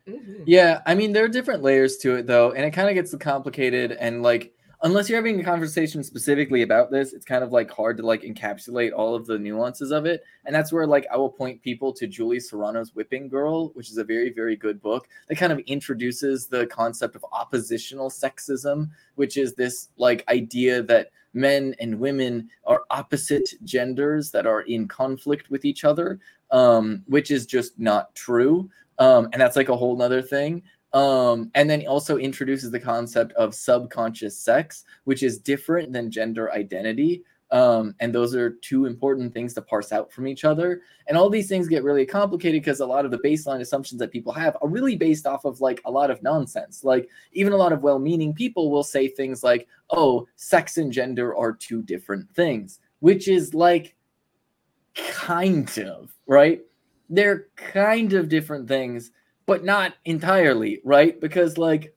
[0.08, 0.44] Mhm.
[0.46, 3.14] Yeah, I mean there are different layers to it though, and it kind of gets
[3.16, 4.54] complicated and like
[4.84, 8.22] unless you're having a conversation specifically about this, it's kind of like hard to like
[8.22, 10.24] encapsulate all of the nuances of it.
[10.46, 13.98] And that's where like I will point people to Julia Serrano's Whipping Girl, which is
[13.98, 19.38] a very very good book that kind of introduces the concept of oppositional sexism, which
[19.38, 25.50] is this like idea that men and women are opposite genders that are in conflict
[25.52, 26.20] with each other,
[26.52, 28.70] um, which is just not true
[29.00, 30.64] um, and that's like a whole nother thing
[30.98, 36.52] um, and then also introduces the concept of subconscious sex which is different than gender
[36.52, 37.24] identity.
[37.52, 40.82] Um, and those are two important things to parse out from each other.
[41.08, 44.12] And all these things get really complicated because a lot of the baseline assumptions that
[44.12, 46.84] people have are really based off of like a lot of nonsense.
[46.84, 51.34] Like even a lot of well-meaning people will say things like oh sex and gender
[51.36, 53.96] are two different things which is like
[54.96, 56.62] kind of right?
[57.10, 59.12] They're kind of different things,
[59.48, 61.20] but not entirely, right?
[61.20, 61.96] Because, like,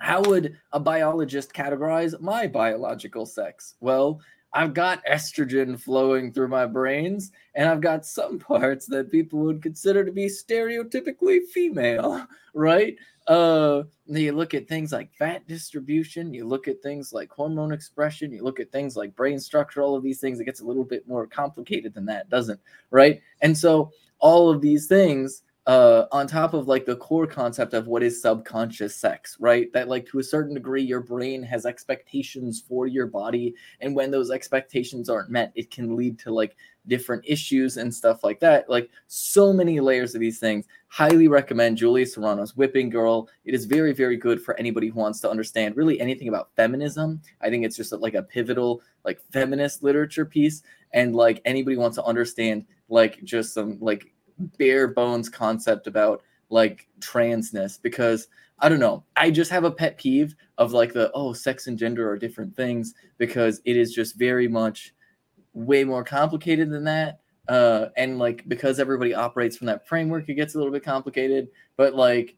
[0.00, 3.74] how would a biologist categorize my biological sex?
[3.80, 4.20] Well,
[4.52, 9.62] I've got estrogen flowing through my brains, and I've got some parts that people would
[9.62, 12.96] consider to be stereotypically female, right?
[13.28, 18.32] Uh, you look at things like fat distribution, you look at things like hormone expression,
[18.32, 20.82] you look at things like brain structure, all of these things, it gets a little
[20.82, 22.58] bit more complicated than that, doesn't
[22.90, 23.20] right?
[23.40, 27.86] And so all of these things uh on top of like the core concept of
[27.86, 29.72] what is subconscious sex right?
[29.72, 34.10] That like to a certain degree your brain has expectations for your body and when
[34.10, 36.56] those expectations aren't met it can lead to like
[36.88, 38.68] different issues and stuff like that.
[38.68, 40.66] Like so many layers of these things.
[40.88, 43.28] Highly recommend julia serrano's whipping girl.
[43.44, 47.22] It is very very good for anybody who wants to understand really anything about feminism.
[47.42, 50.62] I think it's just like a pivotal like feminist literature piece
[50.92, 54.12] and like anybody wants to understand like just some like
[54.58, 58.28] bare bones concept about like transness because
[58.58, 59.04] I don't know.
[59.16, 62.54] I just have a pet peeve of like the oh sex and gender are different
[62.54, 64.94] things because it is just very much
[65.52, 67.20] way more complicated than that.
[67.48, 71.48] Uh, and like because everybody operates from that framework, it gets a little bit complicated.
[71.76, 72.36] But like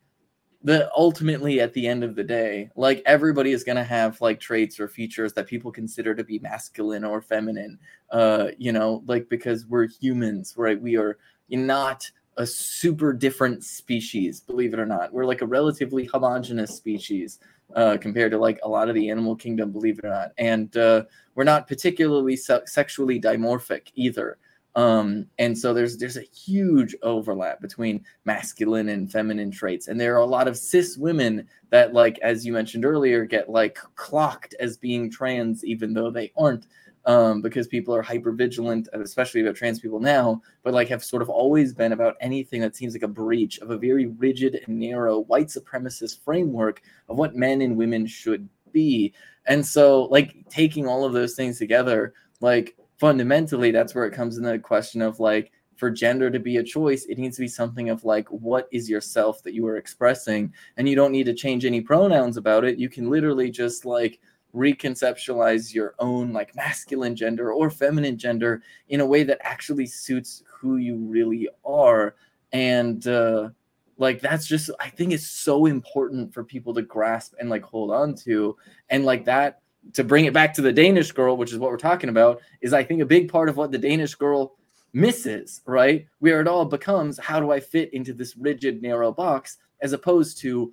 [0.65, 4.79] the ultimately at the end of the day, like everybody is gonna have like traits
[4.79, 7.79] or features that people consider to be masculine or feminine.
[8.11, 10.81] Uh, you know, like because we're humans, right?
[10.81, 11.19] We are
[11.53, 15.13] not a super different species, believe it or not.
[15.13, 17.39] We're like a relatively homogenous species
[17.75, 20.33] uh, compared to like a lot of the animal kingdom, believe it or not.
[20.39, 24.39] And uh, we're not particularly se- sexually dimorphic either.
[24.75, 30.15] Um, and so there's there's a huge overlap between masculine and feminine traits, and there
[30.15, 34.55] are a lot of cis women that, like as you mentioned earlier, get like clocked
[34.61, 36.69] as being trans even though they aren't
[37.05, 41.23] um, because people are hyper vigilant, especially about trans people now, but like have sort
[41.23, 44.79] of always been about anything that seems like a breach of a very rigid and
[44.79, 49.13] narrow white supremacist framework of what men and women should be.
[49.47, 54.39] And so, like, taking all of those things together, like, fundamentally, that's where it comes
[54.39, 57.49] in the question of like, for gender to be a choice, it needs to be
[57.49, 60.55] something of like, what is yourself that you are expressing?
[60.77, 62.79] And you don't need to change any pronouns about it.
[62.79, 64.21] You can literally just like,
[64.55, 70.43] reconceptualize your own like masculine gender or feminine gender in a way that actually suits
[70.47, 72.15] who you really are.
[72.53, 73.51] And uh
[73.99, 77.91] like that's just i think it's so important for people to grasp and like hold
[77.91, 78.57] on to.
[78.91, 79.61] And like that
[79.95, 82.73] to bring it back to the danish girl which is what we're talking about is
[82.73, 84.55] i think a big part of what the danish girl
[84.93, 86.07] misses right?
[86.19, 90.39] Where it all becomes how do i fit into this rigid narrow box as opposed
[90.39, 90.73] to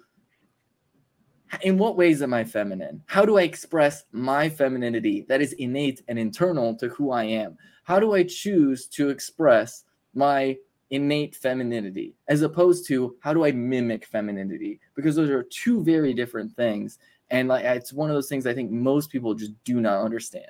[1.62, 3.02] in what ways am I feminine?
[3.08, 7.58] How do I express my femininity that is innate and internal to who I am?
[7.84, 9.84] How do I choose to express
[10.14, 10.58] my
[10.92, 14.80] innate femininity as opposed to how do I mimic femininity?
[14.96, 17.00] Because those are two very different things.
[17.32, 20.46] And like it's one of those things I think most people just do not understand.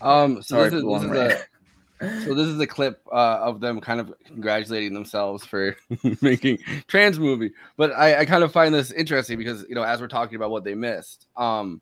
[0.00, 1.46] Um, so Sorry this is, this is a, rant.
[2.00, 5.76] So this is a clip uh, of them kind of congratulating themselves for
[6.22, 7.52] making trans movie.
[7.76, 10.50] But I, I kind of find this interesting because you know as we're talking about
[10.50, 11.80] what they missed, um,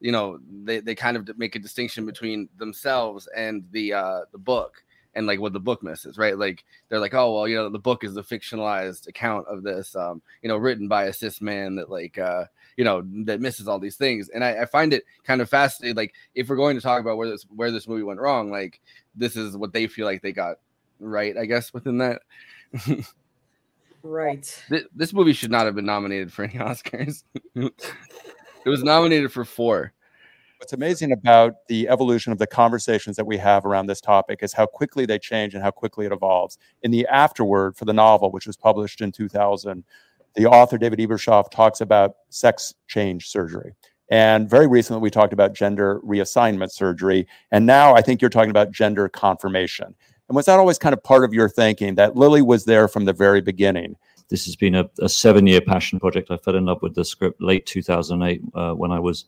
[0.00, 4.38] you know they, they kind of make a distinction between themselves and the uh, the
[4.38, 4.82] book
[5.14, 6.38] and like what the book misses, right?
[6.38, 9.96] Like they're like, oh well, you know, the book is the fictionalized account of this,
[9.96, 12.44] um, you know, written by a cis man that like, uh,
[12.76, 15.96] you know, that misses all these things, and I, I find it kind of fascinating.
[15.96, 18.80] Like if we're going to talk about where this where this movie went wrong, like
[19.18, 20.56] this is what they feel like they got
[21.00, 22.22] right, I guess, within that.
[24.02, 24.64] Right.
[24.68, 27.24] Th- this movie should not have been nominated for any Oscars.
[27.54, 27.72] it
[28.64, 29.92] was nominated for four.
[30.58, 34.52] What's amazing about the evolution of the conversations that we have around this topic is
[34.52, 36.58] how quickly they change and how quickly it evolves.
[36.82, 39.84] In the afterword for the novel, which was published in 2000,
[40.34, 43.74] the author David Ebershoff talks about sex change surgery.
[44.10, 47.26] And very recently, we talked about gender reassignment surgery.
[47.50, 49.94] And now I think you're talking about gender confirmation.
[50.28, 53.04] And was that always kind of part of your thinking that Lily was there from
[53.04, 53.96] the very beginning?
[54.28, 56.30] This has been a, a seven year passion project.
[56.30, 59.24] I fell in love with the script late 2008 uh, when I was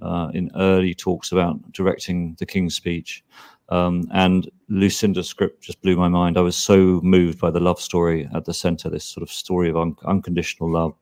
[0.00, 3.24] uh, in early talks about directing The King's Speech.
[3.68, 6.38] Um, and Lucinda's script just blew my mind.
[6.38, 9.68] I was so moved by the love story at the center, this sort of story
[9.68, 10.94] of un- unconditional love.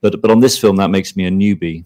[0.00, 1.84] But but on this film, that makes me a newbie,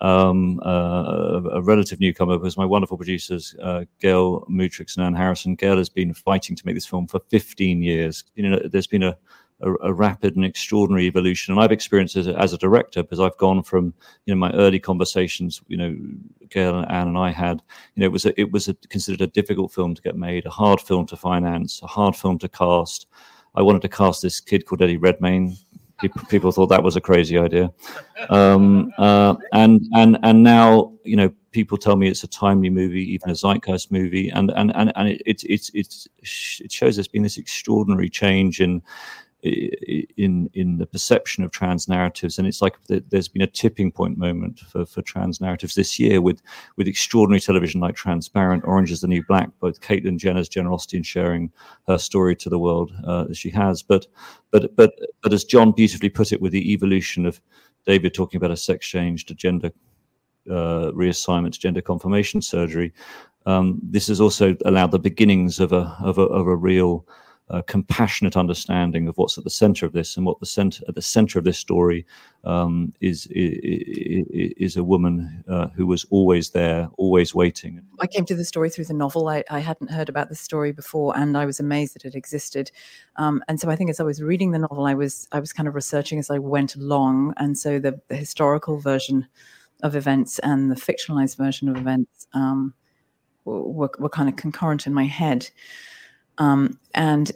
[0.00, 5.54] um, uh, a relative newcomer, because my wonderful producers, uh, Gail Mutrux and Anne Harrison.
[5.54, 8.24] Gail has been fighting to make this film for 15 years.
[8.34, 9.16] You know, there's been a
[9.60, 11.52] a, a, rapid and extraordinary evolution.
[11.52, 13.94] And I've experienced it as a director because I've gone from
[14.26, 15.96] you know my early conversations, you know,
[16.48, 17.62] Gail and Anne and I had,
[17.94, 20.46] you know, it was a, it was a, considered a difficult film to get made,
[20.46, 23.06] a hard film to finance, a hard film to cast.
[23.54, 25.56] I wanted to cast this kid called Eddie Redmayne.
[26.00, 27.72] People, thought that was a crazy idea,
[28.30, 33.02] um, uh, and and and now you know people tell me it's a timely movie,
[33.12, 36.06] even a zeitgeist movie, and and and, and it, it, it, it,
[36.60, 38.80] it shows there's been this extraordinary change in
[39.42, 44.18] in in the perception of trans narratives, and it's like there's been a tipping point
[44.18, 46.42] moment for, for trans narratives this year with
[46.76, 51.04] with extraordinary television like Transparent, Orange is the New Black, both Caitlyn Jenner's generosity in
[51.04, 51.52] sharing
[51.86, 54.08] her story to the world uh, as she has, but
[54.50, 57.40] but but but as John beautifully put it, with the evolution of
[57.86, 59.70] David talking about a sex change to gender
[60.50, 62.92] uh, reassignment to gender confirmation surgery,
[63.46, 67.06] um, this has also allowed the beginnings of a of a, of a real
[67.50, 70.94] uh, compassionate understanding of what's at the center of this and what the center at
[70.94, 72.06] the center of this story
[72.44, 74.26] um, is, is,
[74.56, 77.82] is a woman uh, who was always there always waiting.
[78.00, 79.28] I came to the story through the novel.
[79.28, 82.70] I, I hadn't heard about the story before and i was amazed that it existed.
[83.16, 85.52] Um, and so i think as i was reading the novel i was i was
[85.52, 87.34] kind of researching as i went along.
[87.38, 89.26] And so the, the historical version
[89.82, 92.74] of events and the fictionalized version of events um,
[93.44, 95.48] were, were kind of concurrent in my head
[96.38, 97.30] um, and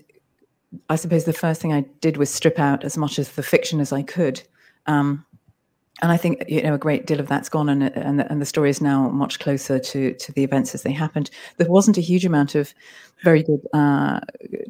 [0.89, 3.81] I suppose the first thing I did was strip out as much of the fiction
[3.81, 4.43] as I could.
[4.87, 5.25] Um,
[6.01, 8.41] and I think you know a great deal of that's gone, and and the, and
[8.41, 11.31] the story is now much closer to to the events as they happened.
[11.59, 12.75] There wasn't a huge amount of
[13.23, 14.21] very good uh,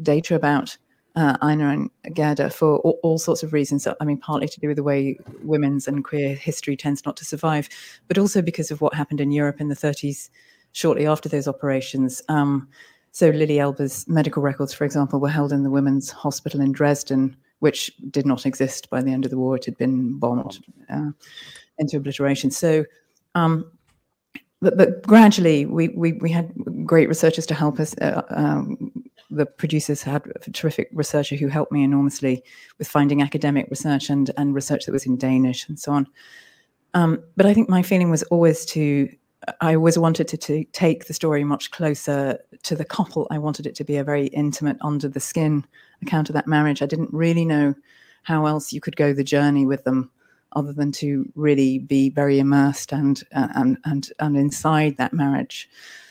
[0.03, 0.77] data about
[1.17, 3.87] uh, Einar and Gerda for all, all, sorts of reasons.
[4.01, 7.25] I mean, partly to do with the way women's and queer history tends not to
[7.25, 7.69] survive,
[8.09, 10.31] but also because of what happened in Europe in the 30s,
[10.73, 12.23] shortly after those operations.
[12.29, 12.69] Um,
[13.13, 17.37] so Lily Elbe's medical records, for example, were held in the women's hospital in Dresden,
[17.59, 19.55] which did not exist by the end of the war.
[19.55, 21.11] It had been bombed uh,
[21.77, 22.51] into obliteration.
[22.51, 22.87] So,
[23.35, 23.71] um,
[24.63, 26.55] but, but gradually, we, we, we had
[26.87, 27.95] great researchers to help us.
[28.01, 28.91] Uh, um,
[29.31, 32.43] the producers had a terrific researcher who helped me enormously
[32.79, 36.07] with finding academic research and, and research that was in Danish and so on.
[36.95, 39.09] Um, but I think my feeling was always to
[39.61, 43.27] I always wanted to, to take the story much closer to the couple.
[43.31, 45.65] I wanted it to be a very intimate, under the skin
[46.01, 46.83] account of that marriage.
[46.83, 47.75] I didn't really know
[48.23, 50.11] how else you could go the journey with them
[50.55, 55.69] other than to really be very immersed and and and and inside that marriage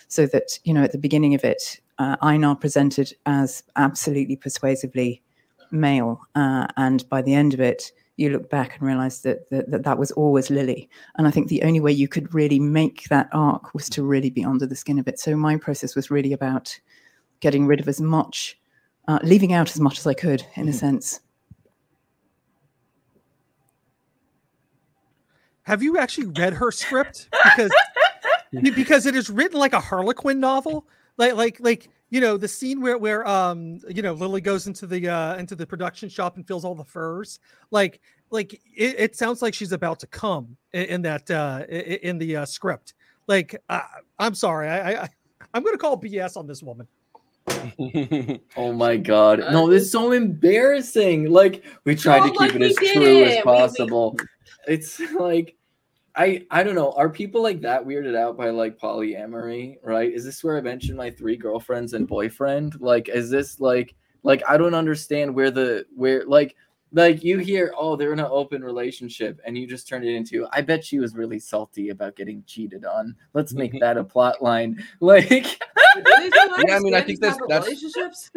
[0.08, 5.22] so that you know at the beginning of it uh, einar presented as absolutely persuasively
[5.70, 7.92] male uh, and by the end of it
[8.22, 10.90] you look back and realize that, that that, that was always Lily.
[11.18, 14.30] And I think the only way you could really make that arc was to really
[14.30, 15.20] be under the skin of it.
[15.20, 16.80] So my process was really about
[17.40, 18.58] getting rid of as much,
[19.08, 20.70] uh, leaving out as much as I could, in mm-hmm.
[20.70, 21.20] a sense.
[25.64, 27.30] Have you actually read her script?
[27.44, 27.72] Because
[28.76, 30.88] because it is written like a Harlequin novel.
[31.18, 34.86] Like like like you know the scene where where um you know Lily goes into
[34.86, 37.40] the uh into the production shop and fills all the furs
[37.72, 42.20] like like it, it sounds like she's about to come in, in that uh in
[42.20, 42.94] the uh, script
[43.28, 43.82] like uh,
[44.20, 45.10] I'm sorry I, I
[45.54, 46.88] I'm gonna call BS on this woman.
[48.56, 52.76] oh my god no this is so embarrassing like we tried to keep it as
[52.76, 53.38] true it.
[53.38, 54.24] as possible we,
[54.68, 54.74] we...
[54.76, 55.58] it's like
[56.16, 56.92] I I don't know.
[56.94, 59.78] Are people like that weirded out by like polyamory?
[59.84, 60.12] Right?
[60.12, 62.80] Is this where I mentioned my three girlfriends and boyfriend?
[62.82, 66.56] Like, is this like like I don't understand where the where like
[66.94, 70.48] like you hear, oh, they're in an open relationship, and you just turn it into,
[70.52, 73.16] I bet she was really salty about getting cheated on.
[73.34, 74.84] Let's make that a plot line.
[75.04, 75.60] Like,
[76.64, 78.32] yeah, I mean, I think that's that's relationships.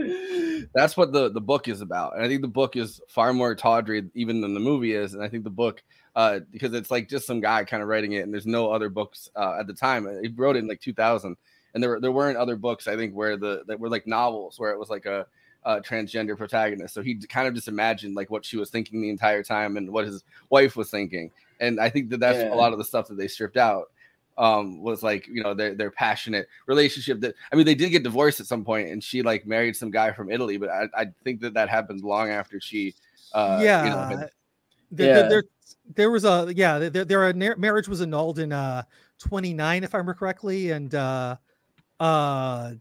[0.75, 3.55] that's what the the book is about, and I think the book is far more
[3.55, 5.83] tawdry even than the movie is, and I think the book.
[6.17, 8.89] Uh, because it's like just some guy kind of writing it, and there's no other
[8.89, 10.09] books uh, at the time.
[10.23, 11.37] He wrote it in like 2000,
[11.75, 14.59] and there were, there weren't other books I think where the that were like novels
[14.59, 15.27] where it was like a
[15.65, 16.95] uh, transgender protagonist.
[16.95, 19.91] So he kind of just imagined like what she was thinking the entire time and
[19.91, 21.31] what his wife was thinking.
[21.61, 22.53] And I think that that's Yeah.
[22.53, 23.91] a lot of the stuff that they stripped out
[24.37, 28.03] um was like you know their their passionate relationship that i mean they did get
[28.03, 31.07] divorced at some point and she like married some guy from italy but i, I
[31.23, 32.95] think that that happens long after she
[33.33, 34.31] uh yeah, you know, had-
[34.91, 35.15] there, Yeah.
[35.15, 35.43] there, there,
[35.95, 38.83] there was a yeah there, there a marriage was annulled in uh
[39.21, 41.37] 29 if i remember correctly and uh
[42.01, 42.73] uh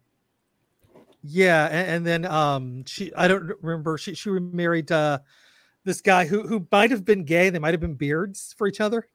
[1.23, 5.19] yeah and, and then um she i don't remember she she married uh
[5.85, 8.81] this guy who who might have been gay they might have been beards for each
[8.81, 9.07] other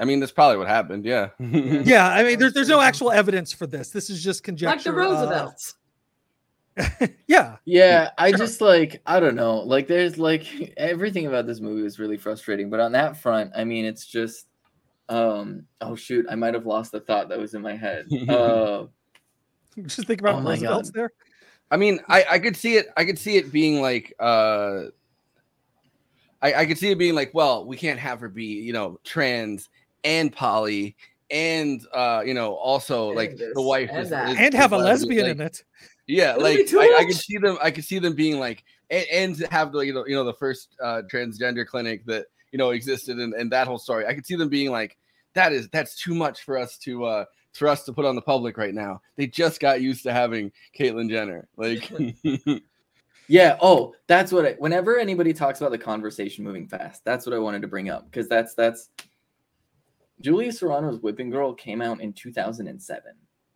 [0.00, 3.52] i mean that's probably what happened yeah yeah i mean there's there's no actual evidence
[3.52, 4.92] for this this is just conjecture.
[4.92, 5.74] Like conjecture the uh, Roosevelts.
[7.26, 9.58] yeah Yeah, I just like I don't know.
[9.58, 13.64] Like there's like everything about this movie is really frustrating, but on that front, I
[13.64, 14.46] mean it's just
[15.08, 18.06] um oh shoot, I might have lost the thought that was in my head.
[18.28, 18.86] Uh
[19.86, 20.94] just think about Oh my Roosevelt's God.
[20.94, 21.12] there
[21.70, 22.88] I mean, I, I could see it.
[22.98, 24.88] I could see it being like, uh,
[26.42, 29.00] I, I could see it being like, well, we can't have her be, you know,
[29.04, 29.70] trans
[30.04, 30.96] and poly,
[31.30, 34.28] and uh, you know, also And like this, the wife and is, that.
[34.28, 35.64] is- and have a lesbian like- in it
[36.06, 37.56] Yeah, It'll like I, I could see them.
[37.62, 40.34] I could see them being like, and, and have the you know you know the
[40.34, 44.04] first uh, transgender clinic that you know existed and, and that whole story.
[44.06, 44.98] I could see them being like,
[45.32, 48.22] that is that's too much for us to uh for us to put on the
[48.22, 49.00] public right now.
[49.16, 51.48] They just got used to having Caitlyn Jenner.
[51.56, 51.90] Like,
[53.28, 57.34] yeah, oh, that's what I, whenever anybody talks about the conversation moving fast, that's what
[57.34, 58.90] I wanted to bring up because that's that's
[60.20, 63.12] Julia Serrano's Whipping Girl came out in 2007,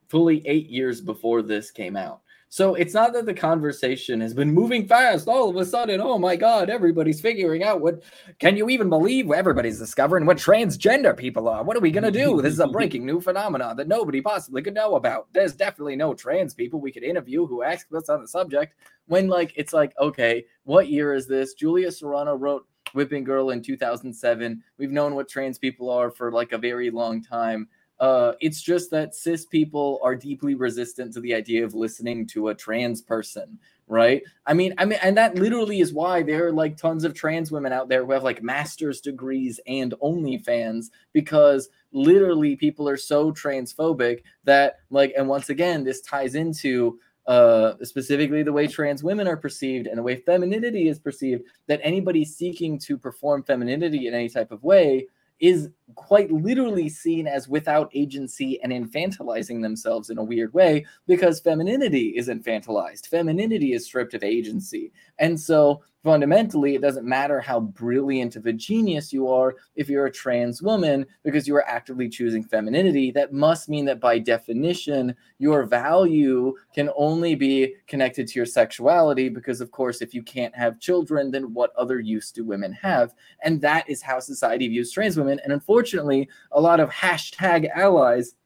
[0.09, 2.21] fully 8 years before this came out.
[2.49, 6.01] So it's not that the conversation has been moving fast all of a sudden.
[6.01, 8.03] Oh my God, everybody's figuring out what.
[8.39, 11.65] Can you even believe everybody's discovering what transgender people are?
[11.65, 12.41] What are we going to do?
[12.41, 15.27] This is a breaking new phenomenon that nobody possibly could know about.
[15.33, 18.75] There's definitely no trans people we could interview who ask us on the subject.
[19.07, 21.55] When, like, it's like, okay, what year is this?
[21.55, 24.63] Julia Serrano wrote Whipping Girl in 2007.
[24.79, 27.69] We've known what trans people are for like a very long time.
[27.99, 32.49] Uh, it's just that cis people are deeply resistant to the idea of listening to
[32.49, 34.23] a trans person, right?
[34.45, 37.51] I mean, I mean, and that literally is why there are like tons of trans
[37.51, 43.33] women out there who have like master's degrees and OnlyFans because literally people are so
[43.33, 49.27] transphobic that like, and once again, this ties into uh, specifically the way trans women
[49.27, 54.15] are perceived and the way femininity is perceived, that anybody seeking to perform femininity in
[54.15, 55.07] any type of way
[55.41, 61.41] is quite literally seen as without agency and infantilizing themselves in a weird way because
[61.41, 63.07] femininity is infantilized.
[63.07, 64.93] Femininity is stripped of agency.
[65.19, 70.07] And so fundamentally, it doesn't matter how brilliant of a genius you are if you're
[70.07, 73.11] a trans woman because you are actively choosing femininity.
[73.11, 79.29] That must mean that by definition, your value can only be connected to your sexuality
[79.29, 83.13] because, of course, if you can't have children, then what other use do women have?
[83.43, 85.41] And that is how society views trans women.
[85.43, 88.37] And unfortunately, a lot of hashtag allies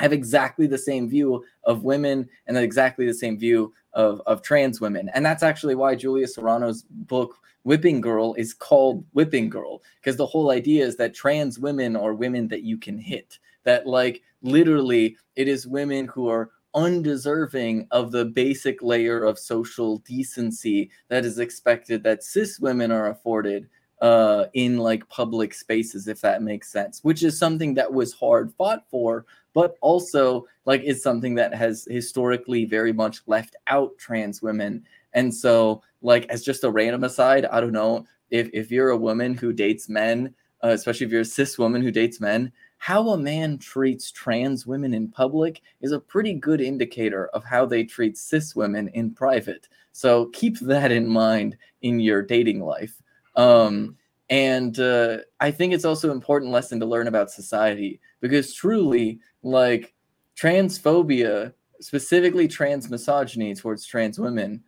[0.00, 4.80] have exactly the same view of women and exactly the same view of, of trans
[4.80, 5.10] women.
[5.12, 10.26] And that's actually why Julia Serrano's book, Whipping Girl, is called Whipping Girl, because the
[10.26, 13.38] whole idea is that trans women are women that you can hit.
[13.64, 19.98] That, like, literally, it is women who are undeserving of the basic layer of social
[19.98, 23.68] decency that is expected that cis women are afforded
[24.00, 28.52] uh in like public spaces if that makes sense which is something that was hard
[28.54, 34.40] fought for but also like is something that has historically very much left out trans
[34.40, 34.84] women.
[35.12, 38.96] And so like as just a random aside i don't know if if you're a
[38.96, 43.10] woman who dates men uh, especially if you're a cis woman who dates men how
[43.10, 47.84] a man treats trans women in public is a pretty good indicator of how they
[47.84, 49.68] treat cis women in private.
[49.92, 52.99] So keep that in mind in your dating life
[53.40, 53.96] um,
[54.28, 59.18] and uh, I think it's also an important lesson to learn about society because truly,
[59.42, 59.94] like
[60.38, 64.62] transphobia, specifically trans misogyny towards trans women,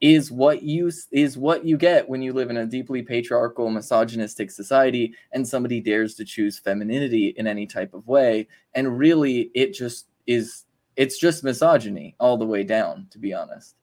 [0.00, 4.50] is what you is what you get when you live in a deeply patriarchal, misogynistic
[4.50, 8.48] society, and somebody dares to choose femininity in any type of way.
[8.72, 10.64] And really, it just is.
[10.96, 13.74] It's just misogyny all the way down, to be honest.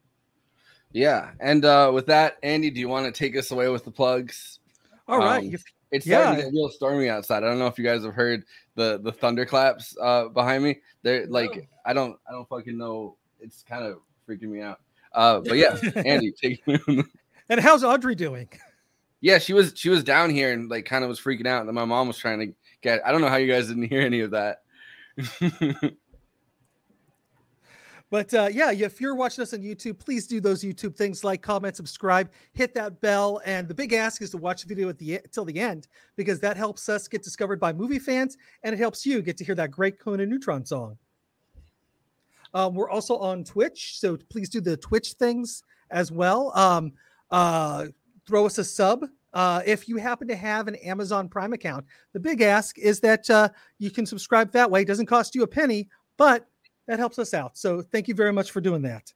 [0.94, 3.92] Yeah, and uh, with that, Andy, do you want to take us away with the
[3.92, 4.60] plugs?
[5.08, 5.44] All right.
[5.44, 5.56] Um,
[5.92, 6.36] It's starting Yeah.
[6.36, 7.44] to get real stormy outside.
[7.44, 8.44] I don't know if you guys have heard
[8.76, 10.80] the the thunderclaps uh, behind me.
[11.04, 11.62] They're like No.
[11.86, 13.18] I don't I don't fucking know.
[13.40, 13.98] It's kind of
[14.28, 14.80] freaking me out.
[15.14, 16.64] Uh, but yeah, Andy, take
[17.50, 18.48] and how's Audrey doing?
[19.20, 21.66] yeah, she was she was down here and like kind of was freaking out.
[21.66, 23.02] And my mom was trying to get.
[23.06, 24.62] I don't know how you guys didn't hear any of that.
[28.12, 31.42] But uh, yeah, if you're watching us on YouTube, please do those YouTube things like
[31.42, 34.98] comment, subscribe, hit that bell, and the big ask is to watch the video at
[34.98, 38.78] the till the end because that helps us get discovered by movie fans, and it
[38.78, 40.98] helps you get to hear that great Conan Neutron song.
[42.54, 46.52] Um, we're also on Twitch, so please do the Twitch things as well.
[46.54, 46.92] Um,
[47.32, 47.88] uh,
[48.28, 49.06] throw us a sub.
[49.34, 53.30] Uh, if you happen to have an Amazon Prime account, the big ask is that
[53.30, 53.48] uh,
[53.80, 54.82] you can subscribe that way.
[54.82, 56.51] It doesn't cost you a penny, but
[56.92, 57.58] that helps us out.
[57.58, 59.14] So thank you very much for doing that.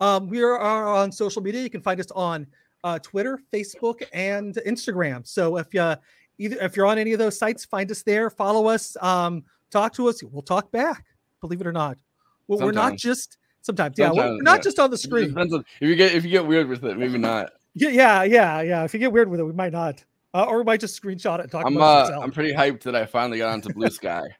[0.00, 1.60] Um, we are on social media.
[1.60, 2.46] You can find us on
[2.84, 5.26] uh, Twitter, Facebook, and Instagram.
[5.26, 5.96] So if you
[6.38, 9.42] either if you're on any of those sites, find us there, follow us, um,
[9.72, 10.22] talk to us.
[10.22, 11.04] We'll talk back.
[11.40, 11.98] Believe it or not,
[12.46, 13.98] well, we're not just sometimes.
[13.98, 14.62] Yeah, we're not yeah.
[14.62, 15.30] just on the screen.
[15.30, 17.50] depends on- if you get if you get weird with it, maybe not.
[17.74, 18.84] Yeah, yeah, yeah, yeah.
[18.84, 21.40] If you get weird with it, we might not, uh, or we might just screenshot
[21.40, 22.24] it and talk I'm about uh, ourselves.
[22.24, 24.22] I'm pretty hyped that I finally got onto Blue Sky.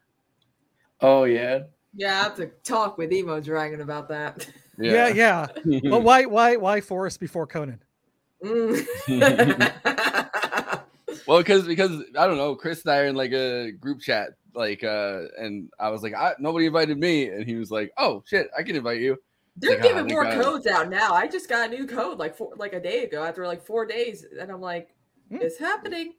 [1.00, 1.60] Oh yeah.
[1.98, 4.48] Yeah, I have to talk with Emo Dragon about that.
[4.78, 5.46] yeah, yeah.
[5.90, 7.82] but why, why, why Forrest before Conan?
[8.42, 8.86] Mm.
[11.26, 14.30] Well, because because I don't know, Chris and I are in like a group chat,
[14.54, 18.22] like, uh, and I was like, I, nobody invited me, and he was like, oh
[18.26, 19.18] shit, I can invite you.
[19.56, 20.42] They're Like, giving they more got it.
[20.42, 21.12] codes out now.
[21.12, 23.84] I just got a new code like four, like a day ago after like four
[23.84, 24.88] days, and I'm like,
[25.30, 25.38] Hmm.
[25.42, 26.14] it's happening.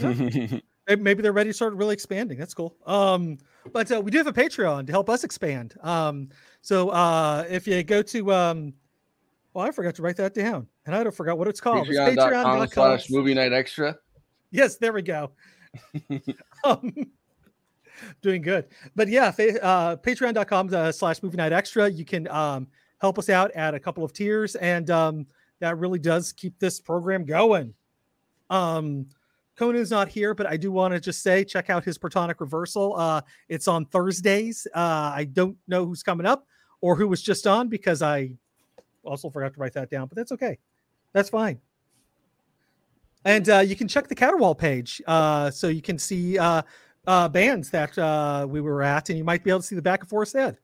[0.88, 2.36] Maybe they're ready to start really expanding.
[2.36, 2.74] That's cool.
[2.86, 3.38] Um,
[3.72, 5.74] but uh, we do have a Patreon to help us expand.
[5.82, 6.28] Um,
[6.62, 8.74] so uh, if you go to, um,
[9.52, 11.86] well, I forgot to write that down, and I don't forgot what it's called.
[11.86, 13.96] Patreon.com slash movie night extra.
[14.50, 15.30] Yes, there we go.
[16.64, 16.92] um,
[18.22, 18.66] doing good.
[18.94, 21.88] But yeah, uh, patreon.com uh, slash movie night extra.
[21.88, 22.68] You can um,
[23.00, 25.26] help us out at a couple of tiers, and um,
[25.60, 27.74] that really does keep this program going.
[28.50, 29.06] Um,
[29.56, 32.96] Conan's not here, but I do want to just say check out his Protonic Reversal.
[32.96, 34.66] Uh, it's on Thursdays.
[34.74, 36.46] Uh, I don't know who's coming up
[36.80, 38.32] or who was just on because I
[39.04, 40.58] also forgot to write that down, but that's okay.
[41.12, 41.60] That's fine.
[43.24, 46.62] And uh, you can check the Caterwall page uh, so you can see uh,
[47.06, 47.96] uh, bands that
[48.48, 50.58] we were at, and you might be able to see the back of Forrest Head.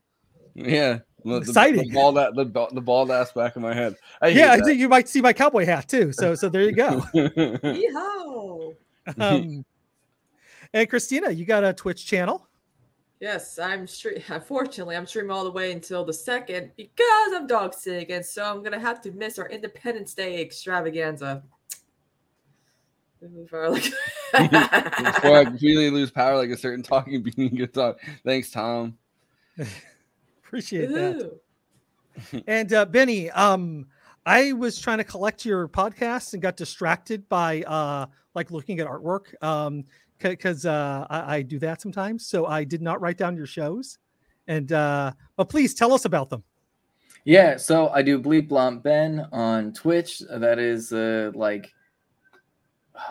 [0.54, 1.88] Yeah, the, the- Exciting.
[1.88, 3.96] The, bald, a- the, ba- the bald ass back of my head.
[4.22, 6.12] I yeah, I think you might see my cowboy hat too.
[6.12, 7.00] So, so there you go.
[7.14, 8.74] Yeehaw!
[9.18, 9.64] um,
[10.72, 12.46] and Kristina, you got a Twitch channel.
[13.20, 14.22] Yes, I'm stream.
[14.28, 18.42] Unfortunately, I'm streaming all the way until the second because I'm dog sick, and so
[18.44, 21.42] I'm gonna have to miss our Independence Day extravaganza.
[23.22, 23.82] Move our, like-
[24.32, 27.96] Before I completely lose power like a certain talking bean guitar.
[28.24, 28.96] Thanks, Tom.
[30.50, 31.38] Appreciate that.
[32.48, 33.86] And uh, Benny, um,
[34.26, 38.88] I was trying to collect your podcasts and got distracted by uh, like looking at
[38.88, 39.84] artwork um,
[40.18, 42.26] because uh, I, I do that sometimes.
[42.26, 43.98] So I did not write down your shows.
[44.48, 46.42] And uh, but please tell us about them.
[47.24, 50.18] Yeah, so I do Bleep Blomp Ben on Twitch.
[50.30, 51.72] That is uh, like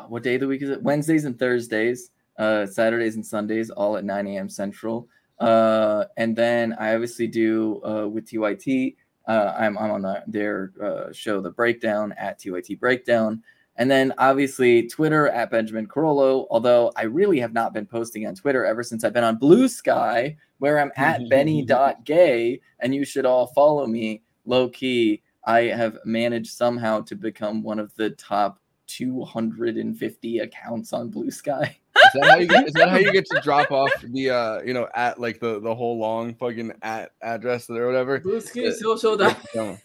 [0.10, 0.84] what day of the week is it?
[0.84, 4.50] Wednesdays and Thursdays, uh, Saturdays and Sundays, all at 9 a.m.
[4.50, 5.08] Central.
[5.40, 8.96] Uh, and then I obviously do uh, with TYT.
[9.28, 13.44] Uh, I'm, I'm on the, their uh, show, The Breakdown, at TYT Breakdown.
[13.78, 18.36] And then obviously Twitter at Benjamin Carollo, although I really have not been posting on
[18.36, 23.26] Twitter ever since I've been on Blue Sky, where I'm at Benny.gay, and you should
[23.26, 25.22] all follow me low key.
[25.46, 28.60] I have managed somehow to become one of the top
[28.90, 31.78] 250 accounts on Blue Sky.
[31.96, 34.62] Is that how you get, is that how you get to drop off the uh
[34.62, 38.20] you know at like the the whole long fucking at address or whatever?
[38.20, 39.38] Blue Sky Uh, social dot-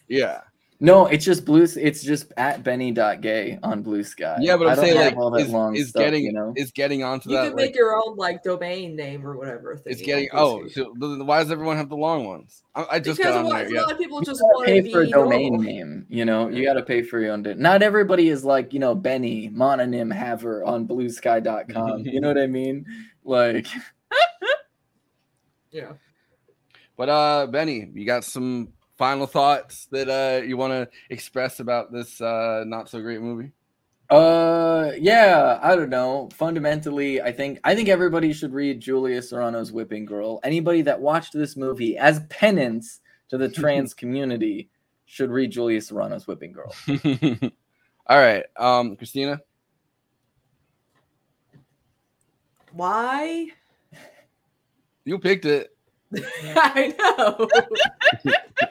[0.07, 0.41] Yeah.
[0.81, 1.65] No, it's just blue.
[1.77, 4.37] It's just at Benny.gay on Blue Sky.
[4.41, 6.33] Yeah, but I I'm don't saying like all that is, long is stuff, getting you
[6.33, 6.53] know.
[6.57, 7.35] is getting onto that.
[7.35, 9.81] You that can like, make your own like domain name or whatever.
[9.85, 12.61] it's getting oh so why does everyone have the long ones?
[12.75, 13.67] I, I just because got a on lot, there.
[13.67, 13.81] a Yeah.
[13.83, 15.71] lot of people just want to pay be for a domain normal.
[15.71, 16.05] name.
[16.09, 17.43] You know, you got to pay for your own.
[17.43, 21.99] Do- Not everybody is like you know Benny mononym haver on BlueSky.com.
[22.05, 22.85] you know what I mean?
[23.23, 23.67] Like,
[25.71, 25.93] Yeah.
[26.97, 31.91] But uh Benny, you got some final thoughts that uh you want to express about
[31.91, 33.51] this uh not so great movie?
[34.09, 36.29] uh, yeah, I don't know.
[36.33, 40.39] Fundamentally, I think I think everybody should read Julia Serrano's Whipping Girl.
[40.43, 44.69] Anybody that watched this movie as penance to the trans community
[45.05, 46.73] should read Julia Serrano's Whipping Girl.
[48.07, 49.39] All right, um, Kristina.
[52.73, 53.47] Why?
[55.03, 55.75] You picked it.
[56.55, 58.65] I know.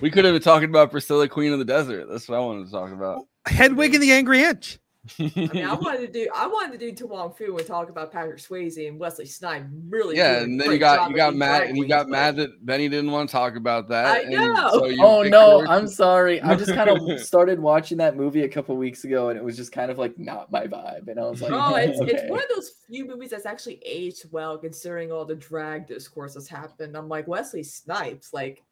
[0.00, 2.08] We could have been talking about Priscilla, Queen of the Desert.
[2.10, 3.22] That's what I wanted to talk about.
[3.46, 4.78] Hedwig and the Angry Inch.
[5.18, 7.90] I mean, I wanted to do I wanted to do To Wong Foo and talk
[7.90, 9.66] about Patrick Swayze and Wesley Snipes.
[9.90, 12.36] Really, yeah, and then you got job you got mad and you got but- mad
[12.36, 14.24] that Benny didn't want to talk about that.
[14.24, 14.70] I know.
[14.72, 15.68] so Oh no, yours.
[15.68, 16.40] I'm sorry.
[16.40, 19.58] I just kind of started watching that movie a couple weeks ago, and it was
[19.58, 21.08] just kind of like not my vibe.
[21.08, 24.24] And I was like, Oh, it's, it's one of those few movies that's actually aged
[24.30, 26.96] well considering all the drag discourse that's happened.
[26.96, 28.62] I'm like Wesley Snipes, like,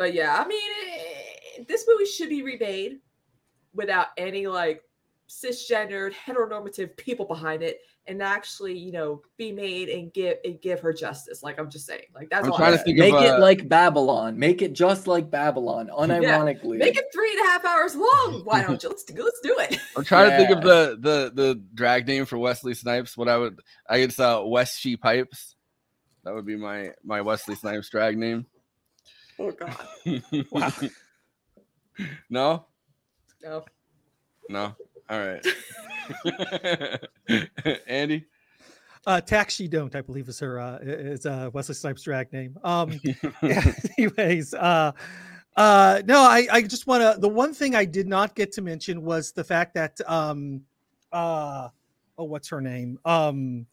[0.00, 3.00] but yeah, I mean, eh, this movie should be remade
[3.74, 4.82] without any like
[5.28, 10.80] cisgendered, heteronormative people behind it, and actually, you know, be made and give and give
[10.80, 11.42] her justice.
[11.42, 12.56] Like I'm just saying, like that's I'm all.
[12.56, 12.96] trying I'm to saying.
[12.96, 14.38] think Make of it uh, like Babylon.
[14.38, 16.78] Make it just like Babylon, unironically.
[16.78, 18.40] Make it three and a half hours long.
[18.44, 18.88] Why don't you?
[18.88, 19.22] Let's do.
[19.22, 19.78] Let's do it.
[19.98, 23.18] I'm trying to think of the the the drag name for Wesley Snipes.
[23.18, 25.56] What I would I guess uh West She Pipes.
[26.24, 28.46] That would be my my Wesley Snipes drag name.
[29.40, 29.76] Oh God.
[30.50, 30.70] Wow.
[32.30, 32.66] no,
[33.42, 33.64] No.
[34.48, 34.74] no.
[35.08, 35.44] All right.
[37.86, 38.26] Andy.
[39.06, 42.58] Uh, Tax She Don't, I believe, is her uh, is uh, Wesley Snipes' drag name.
[42.62, 43.00] Um,
[43.42, 44.92] yeah, anyways, uh,
[45.56, 47.18] uh, no, I, I just want to.
[47.20, 50.62] The one thing I did not get to mention was the fact that, um,
[51.12, 51.68] uh,
[52.18, 52.98] oh, what's her name?
[53.04, 53.66] Um,